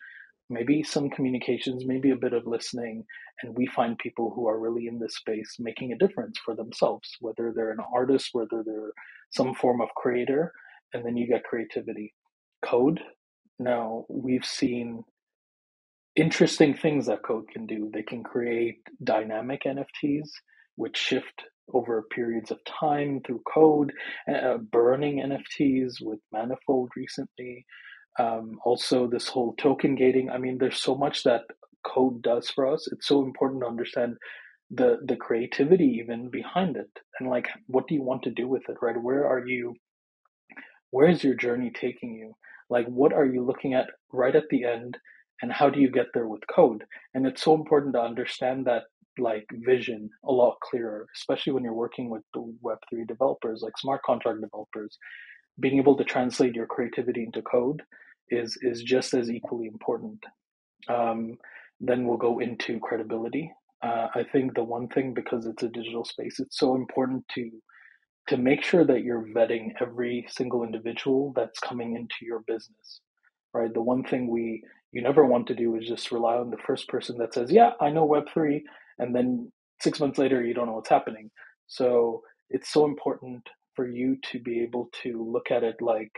[0.50, 3.04] maybe some communications, maybe a bit of listening,
[3.42, 7.08] and we find people who are really in this space making a difference for themselves,
[7.20, 8.92] whether they're an artist, whether they're
[9.30, 10.52] some form of creator,
[10.92, 12.14] and then you get creativity.
[12.64, 13.00] Code.
[13.58, 15.04] Now, we've seen
[16.16, 17.90] interesting things that code can do.
[17.92, 20.28] They can create dynamic NFTs,
[20.76, 21.42] which shift
[21.72, 23.92] over periods of time through code,
[24.32, 27.64] uh, burning NFTs with Manifold recently.
[28.18, 30.30] Um, also, this whole token gating.
[30.30, 31.42] I mean, there's so much that
[31.84, 32.88] code does for us.
[32.92, 34.16] It's so important to understand
[34.70, 38.62] the the creativity even behind it, and like, what do you want to do with
[38.68, 39.00] it, right?
[39.00, 39.74] Where are you?
[40.90, 42.34] Where is your journey taking you?
[42.70, 44.96] Like, what are you looking at right at the end,
[45.42, 46.84] and how do you get there with code?
[47.14, 48.84] And it's so important to understand that
[49.18, 54.02] like vision a lot clearer, especially when you're working with the Web3 developers, like smart
[54.02, 54.98] contract developers.
[55.60, 57.82] Being able to translate your creativity into code
[58.30, 60.22] is is just as equally important.
[60.88, 61.38] Um,
[61.80, 63.52] then we'll go into credibility.
[63.82, 67.50] Uh, I think the one thing because it's a digital space, it's so important to
[68.28, 73.00] to make sure that you're vetting every single individual that's coming into your business.
[73.52, 73.72] Right.
[73.72, 76.88] The one thing we you never want to do is just rely on the first
[76.88, 78.64] person that says, "Yeah, I know Web three,"
[78.98, 81.30] and then six months later you don't know what's happening.
[81.66, 86.12] So it's so important for you to be able to look at it like,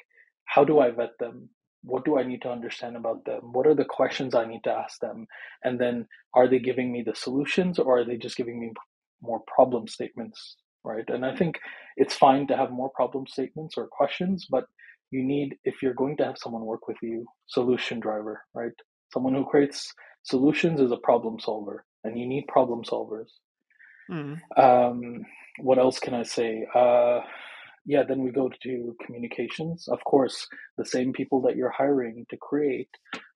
[0.45, 1.51] how do I vet them?
[1.87, 3.53] what do I need to understand about them?
[3.53, 5.27] What are the questions I need to ask them?
[5.63, 8.73] And then are they giving me the solutions or are they just giving me
[9.23, 10.57] more problem statements?
[10.85, 11.05] Right.
[11.09, 11.59] And I think
[11.97, 14.65] it's fine to have more problem statements or questions, but
[15.11, 18.73] you need, if you're going to have someone work with you, solution driver, right?
[19.13, 19.93] Someone who creates
[20.25, 23.31] solutions is a problem solver and you need problem solvers.
[24.11, 24.41] Mm.
[24.57, 25.25] Um,
[25.61, 26.67] what else can I say?
[26.75, 27.21] Uh,
[27.85, 29.89] yeah, then we go to communications.
[29.89, 30.47] Of course,
[30.77, 32.91] the same people that you're hiring to create,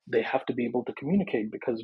[0.07, 1.83] they have to be able to communicate because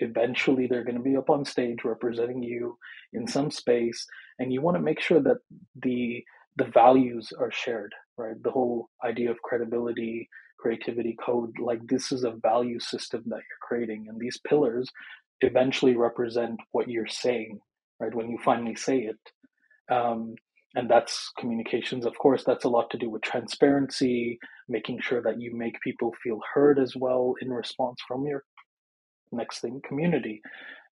[0.00, 2.76] eventually they're going to be up on stage representing you
[3.12, 4.06] in some space
[4.38, 5.38] and you want to make sure that
[5.82, 6.24] the
[6.56, 10.28] the values are shared right the whole idea of credibility
[10.58, 14.88] creativity code like this is a value system that you're creating and these pillars
[15.42, 17.60] eventually represent what you're saying
[18.00, 19.94] right when you finally say it.
[19.94, 20.34] Um,
[20.74, 22.44] and that's communications of course.
[22.44, 24.38] That's a lot to do with transparency
[24.68, 28.44] making sure that you make people feel heard as well in response from your
[29.32, 30.42] next thing community.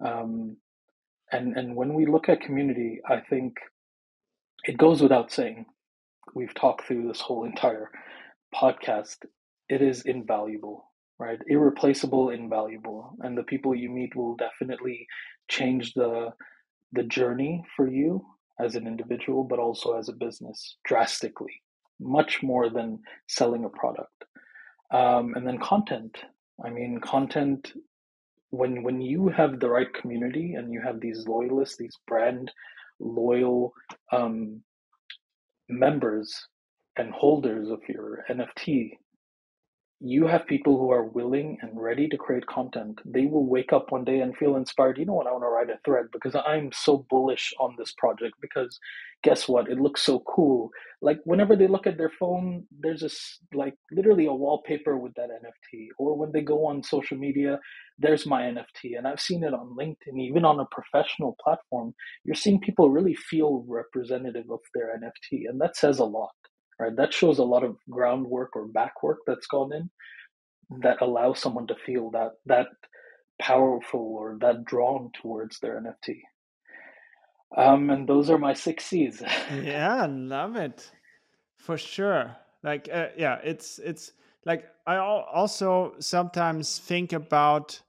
[0.03, 0.57] Um,
[1.31, 3.57] and and when we look at community i think
[4.63, 5.65] it goes without saying
[6.33, 7.89] we've talked through this whole entire
[8.55, 9.17] podcast
[9.67, 10.87] it is invaluable
[11.19, 11.39] right?
[11.47, 13.15] Irreplaceable invaluable.
[13.21, 15.07] And the people you meet will definitely
[15.49, 16.29] change the
[16.91, 18.25] the journey for you
[18.59, 21.61] as an individual, but also as a business drastically,
[21.99, 24.11] much more than selling a product.
[24.91, 26.17] Um, and then content.
[26.63, 27.73] I mean, content.
[28.49, 32.49] When when you have the right community and you have these loyalists, these brand
[32.99, 33.73] loyal
[34.11, 34.61] um,
[35.67, 36.47] members
[36.97, 38.91] and holders of your NFT,
[39.99, 43.01] you have people who are willing and ready to create content.
[43.03, 44.99] They will wake up one day and feel inspired.
[44.99, 45.25] You know what?
[45.25, 48.35] I want to write a thread because I'm so bullish on this project.
[48.39, 48.79] Because
[49.23, 49.69] guess what?
[49.69, 50.69] It looks so cool.
[51.01, 55.29] Like whenever they look at their phone, there's this like literally a wallpaper with that
[55.29, 55.87] NFT.
[55.97, 57.59] Or when they go on social media,
[57.97, 58.97] there's my NFT.
[58.97, 61.95] And I've seen it on LinkedIn, even on a professional platform.
[62.23, 65.49] You're seeing people really feel representative of their NFT.
[65.49, 66.29] And that says a lot
[66.79, 66.95] right?
[66.95, 69.89] That shows a lot of groundwork or backwork that's gone in
[70.81, 72.67] that allows someone to feel that that
[73.41, 76.19] powerful or that drawn towards their NFT.
[77.55, 79.21] Um, and those are my six C's.
[79.63, 80.91] yeah, love it
[81.57, 82.35] for sure.
[82.63, 84.11] Like, uh, yeah, it's it's
[84.45, 87.81] like I also sometimes think about.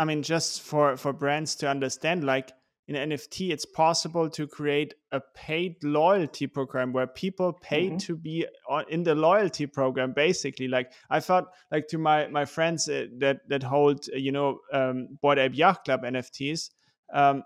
[0.00, 2.52] I mean, just for for brands to understand, like
[2.88, 7.98] in NFT, it's possible to create a paid loyalty program where people pay mm-hmm.
[7.98, 8.46] to be
[8.88, 10.12] in the loyalty program.
[10.12, 14.32] Basically, like I thought, like to my my friends uh, that that hold uh, you
[14.32, 16.70] know um, Bored Ape Yacht Club NFTs.
[17.12, 17.42] Um,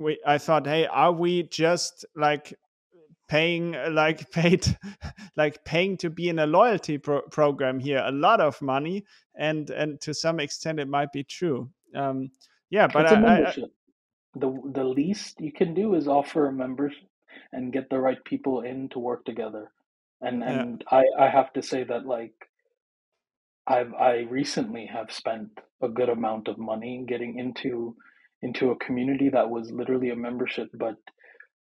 [0.00, 2.52] we I thought, hey, are we just like
[3.28, 4.66] paying uh, like paid
[5.36, 9.04] like paying to be in a loyalty pro- program here a lot of money
[9.36, 12.28] and and to some extent it might be true um
[12.70, 13.54] yeah but I, I,
[14.34, 17.08] the the least you can do is offer a membership
[17.52, 19.72] and get the right people in to work together.
[20.22, 20.84] And and.
[20.90, 22.34] I I have to say that like
[23.68, 25.50] I've I recently have spent
[25.82, 27.96] a good amount of money getting into
[28.42, 30.96] into a community that was literally a membership, but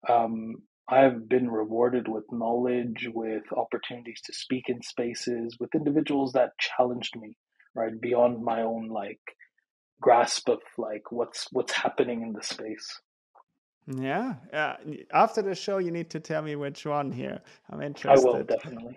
[0.09, 0.55] um,
[0.89, 6.51] I have been rewarded with knowledge, with opportunities to speak in spaces, with individuals that
[6.59, 7.37] challenged me,
[7.75, 9.21] right, beyond my own like
[10.01, 13.01] grasp of like what's what's happening in the space.
[13.87, 14.35] Yeah.
[14.53, 14.75] Uh,
[15.13, 17.41] after the show, you need to tell me which one here.
[17.71, 18.27] I'm interested.
[18.27, 18.95] I will definitely.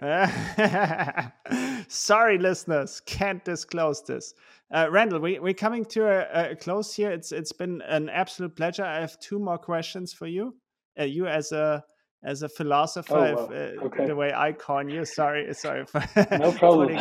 [1.89, 4.35] Sorry, listeners, can't disclose this.
[4.71, 7.11] Uh, Randall, we, we're coming to a, a, close here.
[7.11, 8.85] It's it's been an absolute pleasure.
[8.85, 10.57] I have two more questions for you.
[10.99, 11.83] Uh, you as a
[12.25, 14.07] as a philosopher, oh, if, uh, okay.
[14.07, 15.05] the way I call you.
[15.05, 16.05] Sorry, sorry for
[16.39, 16.99] no problem.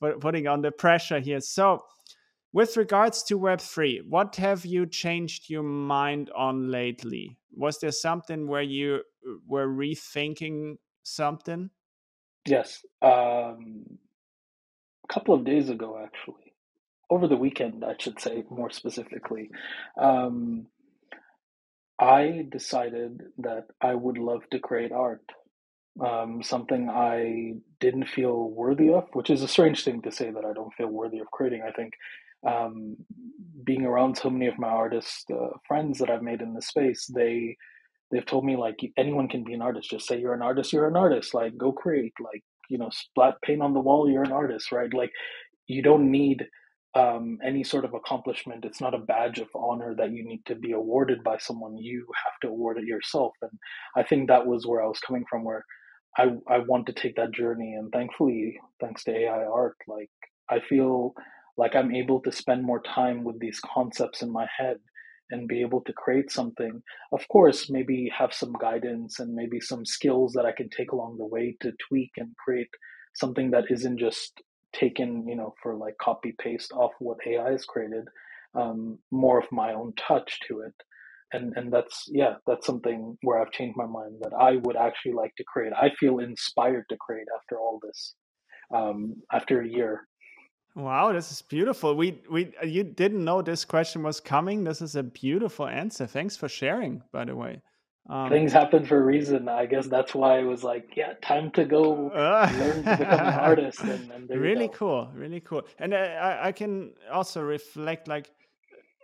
[0.00, 1.40] putting, putting on the pressure here.
[1.40, 1.82] So
[2.52, 7.38] with regards to Web3, what have you changed your mind on lately?
[7.54, 11.70] Was there something where you uh, were rethinking something?
[12.46, 12.84] Yes.
[13.00, 13.84] Um,
[15.08, 16.52] a couple of days ago, actually.
[17.10, 19.50] Over the weekend, I should say more specifically.
[19.98, 20.66] Um,
[21.98, 25.24] I decided that I would love to create art.
[26.04, 30.44] Um, something I didn't feel worthy of, which is a strange thing to say that
[30.44, 31.62] I don't feel worthy of creating.
[31.68, 31.92] I think
[32.46, 32.96] um,
[33.64, 37.06] being around so many of my artist uh, friends that I've made in the space,
[37.06, 37.56] they
[38.10, 39.90] they've told me like anyone can be an artist.
[39.90, 41.34] Just say you're an artist, you're an artist.
[41.34, 42.12] Like go create.
[42.20, 44.92] Like you know, splat paint on the wall, you're an artist, right?
[44.92, 45.10] Like
[45.66, 46.44] you don't need
[46.94, 48.64] um, any sort of accomplishment.
[48.64, 51.76] It's not a badge of honor that you need to be awarded by someone.
[51.78, 53.32] You have to award it yourself.
[53.42, 53.50] And
[53.96, 55.64] I think that was where I was coming from, where
[56.18, 57.74] I I want to take that journey.
[57.74, 60.10] And thankfully, thanks to AI art, like
[60.50, 61.14] I feel
[61.56, 64.78] like i'm able to spend more time with these concepts in my head
[65.30, 66.82] and be able to create something.
[67.12, 71.18] Of course maybe have some guidance and maybe some skills that i can take along
[71.18, 72.68] the way to tweak and create
[73.14, 74.42] something that isn't just
[74.74, 78.04] taken you know for like copy paste off what ai has created
[78.54, 80.74] um, more of my own touch to it.
[81.34, 85.14] And and that's yeah that's something where i've changed my mind that i would actually
[85.14, 85.72] like to create.
[85.72, 88.14] I feel inspired to create after all this
[88.74, 90.06] um, after a year
[90.74, 91.94] Wow, this is beautiful.
[91.94, 94.64] We we you didn't know this question was coming.
[94.64, 96.06] This is a beautiful answer.
[96.06, 97.60] Thanks for sharing, by the way.
[98.08, 99.48] Um, Things happen for a reason.
[99.48, 103.26] I guess that's why it was like, yeah, time to go uh, learn to become
[103.26, 103.80] an artist.
[103.80, 105.62] And, and really cool, really cool.
[105.78, 108.30] And uh, I, I can also reflect like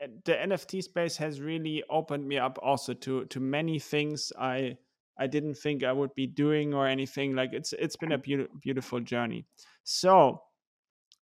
[0.02, 4.78] uh, the NFT space has really opened me up also to to many things I
[5.18, 7.36] I didn't think I would be doing or anything.
[7.36, 9.44] Like it's it's been a be- beautiful journey.
[9.84, 10.42] So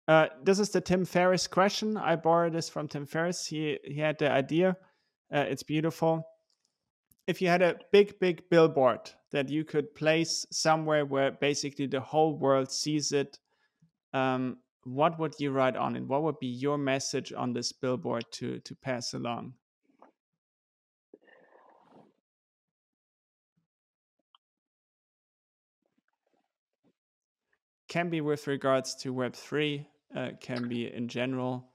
[0.08, 1.96] uh, this is the Tim Ferriss question.
[1.96, 3.46] I borrowed this from Tim Ferriss.
[3.46, 4.76] He he had the idea.
[5.34, 6.28] Uh, it's beautiful.
[7.26, 12.02] If you had a big, big billboard that you could place somewhere where basically the
[12.02, 13.40] whole world sees it,
[14.14, 16.06] um, what would you write on it?
[16.06, 19.54] What would be your message on this billboard to to pass along?
[27.88, 31.70] Can be with regards to Web three uh, can be in general?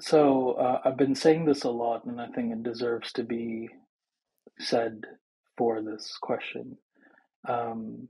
[0.00, 3.68] So uh, I've been saying this a lot, and I think it deserves to be
[4.58, 5.02] said
[5.56, 6.78] for this question.
[7.48, 8.08] Um,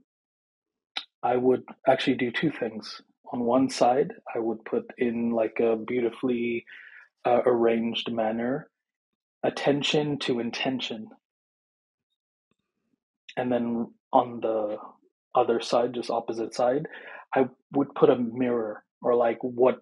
[1.21, 3.01] I would actually do two things.
[3.31, 6.65] On one side, I would put in like a beautifully
[7.25, 8.69] uh, arranged manner
[9.43, 11.07] attention to intention.
[13.35, 14.77] And then on the
[15.35, 16.87] other side, just opposite side,
[17.33, 19.79] I would put a mirror or like what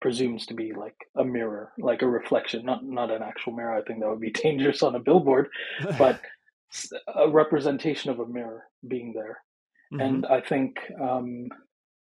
[0.00, 3.74] presumes to be like a mirror, like a reflection, not not an actual mirror.
[3.74, 5.48] I think that would be dangerous on a billboard,
[5.98, 6.20] but
[7.14, 9.38] a representation of a mirror being there.
[9.92, 10.00] Mm-hmm.
[10.00, 11.48] And I think um,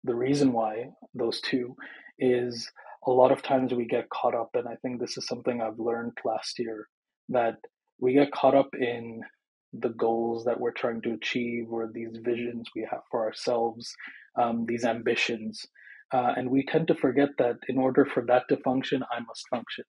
[0.04, 1.76] the reason why those two
[2.18, 2.70] is
[3.06, 5.78] a lot of times we get caught up, and I think this is something I've
[5.78, 6.88] learned last year
[7.28, 7.56] that
[8.00, 9.20] we get caught up in
[9.72, 13.94] the goals that we're trying to achieve or these visions we have for ourselves,
[14.38, 15.66] um, these ambitions.
[16.12, 19.48] Uh, and we tend to forget that in order for that to function, I must
[19.48, 19.84] function.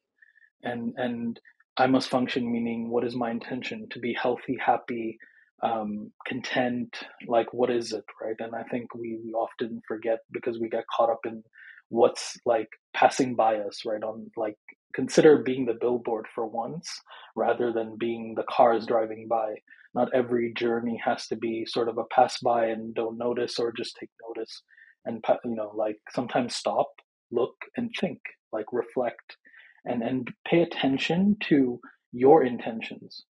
[0.63, 1.39] And, and
[1.78, 3.88] I must function, meaning what is my intention?
[3.91, 5.18] To be healthy, happy,
[5.61, 6.95] um, content.
[7.28, 8.36] Like, what is it, right?
[8.39, 11.43] And I think we, we often forget because we get caught up in
[11.89, 14.03] what's like passing by us, right?
[14.03, 14.57] On like,
[14.95, 16.89] consider being the billboard for once
[17.36, 19.55] rather than being the cars driving by.
[19.93, 23.72] Not every journey has to be sort of a pass by and don't notice or
[23.72, 24.61] just take notice.
[25.06, 26.88] And, you know, like sometimes stop,
[27.32, 28.20] look, and think,
[28.51, 29.38] like reflect
[29.86, 31.80] and and pay attention to
[32.12, 33.24] your intentions.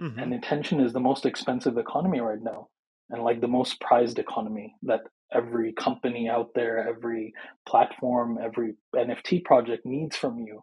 [0.00, 0.18] Mm-hmm.
[0.18, 2.68] And intention is the most expensive economy right now,
[3.10, 5.00] and like the most prized economy that
[5.32, 7.32] every company out there, every
[7.66, 10.62] platform, every NFT project needs from you.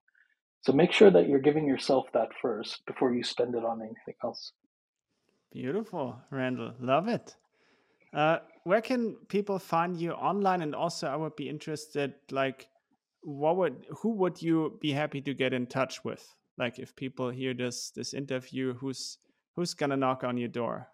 [0.61, 4.15] So make sure that you're giving yourself that first before you spend it on anything
[4.23, 4.53] else.
[5.51, 6.73] Beautiful, Randall.
[6.79, 7.35] Love it.
[8.13, 10.61] Uh, where can people find you online?
[10.61, 12.67] And also, I would be interested, like,
[13.23, 16.23] what would who would you be happy to get in touch with?
[16.57, 19.17] Like if people hear this this interview who's
[19.55, 20.87] who's gonna knock on your door?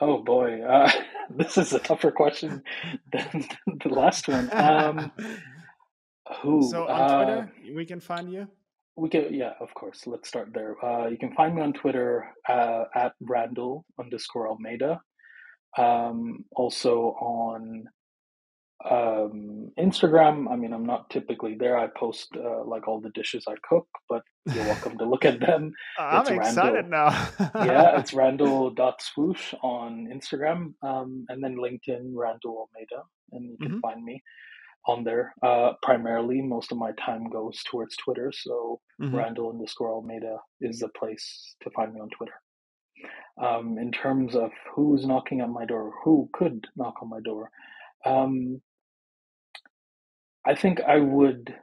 [0.00, 0.62] Oh boy.
[0.62, 0.90] Uh,
[1.30, 2.62] this is a tougher question
[3.12, 3.44] than
[3.82, 4.48] the last one.
[4.52, 5.10] Um,
[6.42, 8.46] who so on uh, twitter we can find you?
[8.96, 10.06] we can yeah of course.
[10.06, 10.76] Let's start there.
[10.84, 15.00] Uh, you can find me on twitter uh, at randall underscore almeida
[15.76, 17.84] um, also on
[18.88, 21.76] um, Instagram, I mean, I'm not typically there.
[21.76, 25.40] I post uh, like all the dishes I cook, but you're welcome to look at
[25.40, 25.72] them.
[25.98, 27.64] I'm it's excited Randall, now.
[27.64, 33.02] yeah, it's Randall.swoosh on Instagram um, and then LinkedIn, Randall Almeida,
[33.32, 33.80] and you can mm-hmm.
[33.80, 34.22] find me
[34.86, 35.34] on there.
[35.42, 39.14] Uh, primarily, most of my time goes towards Twitter, so mm-hmm.
[39.14, 42.34] Randall underscore Almeida is the place to find me on Twitter.
[43.40, 47.50] Um, in terms of who's knocking at my door, who could knock on my door,
[48.04, 48.60] um,
[50.44, 51.54] I think I would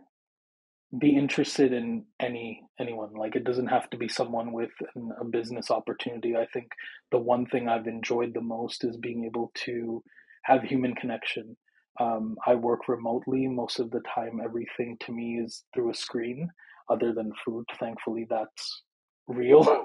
[1.00, 3.14] be interested in any anyone.
[3.14, 6.36] Like it doesn't have to be someone with an, a business opportunity.
[6.36, 6.68] I think
[7.12, 10.04] the one thing I've enjoyed the most is being able to
[10.44, 11.58] have human connection.
[12.00, 14.40] Um, I work remotely most of the time.
[14.44, 16.50] Everything to me is through a screen,
[16.90, 17.66] other than food.
[17.80, 18.84] Thankfully, that's
[19.28, 19.85] real.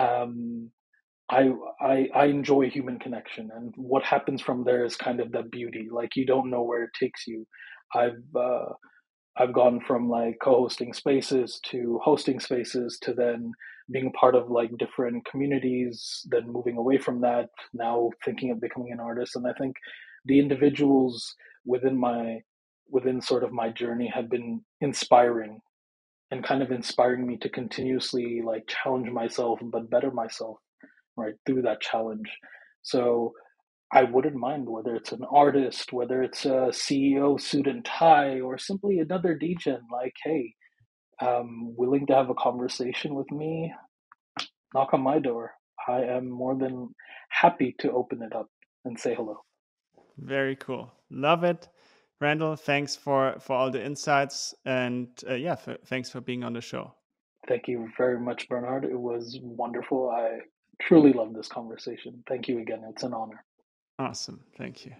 [0.00, 0.70] um,
[1.30, 1.50] I,
[1.80, 5.88] I I enjoy human connection, and what happens from there is kind of the beauty.
[5.90, 7.46] Like you don't know where it takes you.
[7.94, 8.74] I've uh,
[9.36, 13.52] I've gone from like co-hosting spaces to hosting spaces to then
[13.90, 18.92] being part of like different communities, then moving away from that, now thinking of becoming
[18.92, 19.36] an artist.
[19.36, 19.74] And I think
[20.26, 21.34] the individuals
[21.64, 22.40] within my
[22.90, 25.60] within sort of my journey have been inspiring
[26.32, 30.56] and kind of inspiring me to continuously like challenge myself but better myself
[31.14, 32.30] right through that challenge.
[32.80, 33.34] So
[33.92, 38.56] I wouldn't mind whether it's an artist, whether it's a CEO suit and tie, or
[38.56, 39.78] simply another DJ.
[39.92, 40.54] Like, hey,
[41.20, 43.74] um, willing to have a conversation with me?
[44.74, 45.52] Knock on my door.
[45.86, 46.94] I am more than
[47.28, 48.48] happy to open it up
[48.86, 49.36] and say hello.
[50.16, 50.90] Very cool.
[51.10, 51.68] Love it.
[52.22, 54.54] Randall, thanks for, for all the insights.
[54.64, 56.94] And uh, yeah, thanks for being on the show.
[57.48, 58.84] Thank you very much, Bernhard.
[58.84, 60.10] It was wonderful.
[60.10, 60.38] I
[60.80, 62.22] truly love this conversation.
[62.28, 62.84] Thank you again.
[62.88, 63.44] It's an honor.
[63.98, 64.40] Awesome.
[64.56, 64.92] Thank you.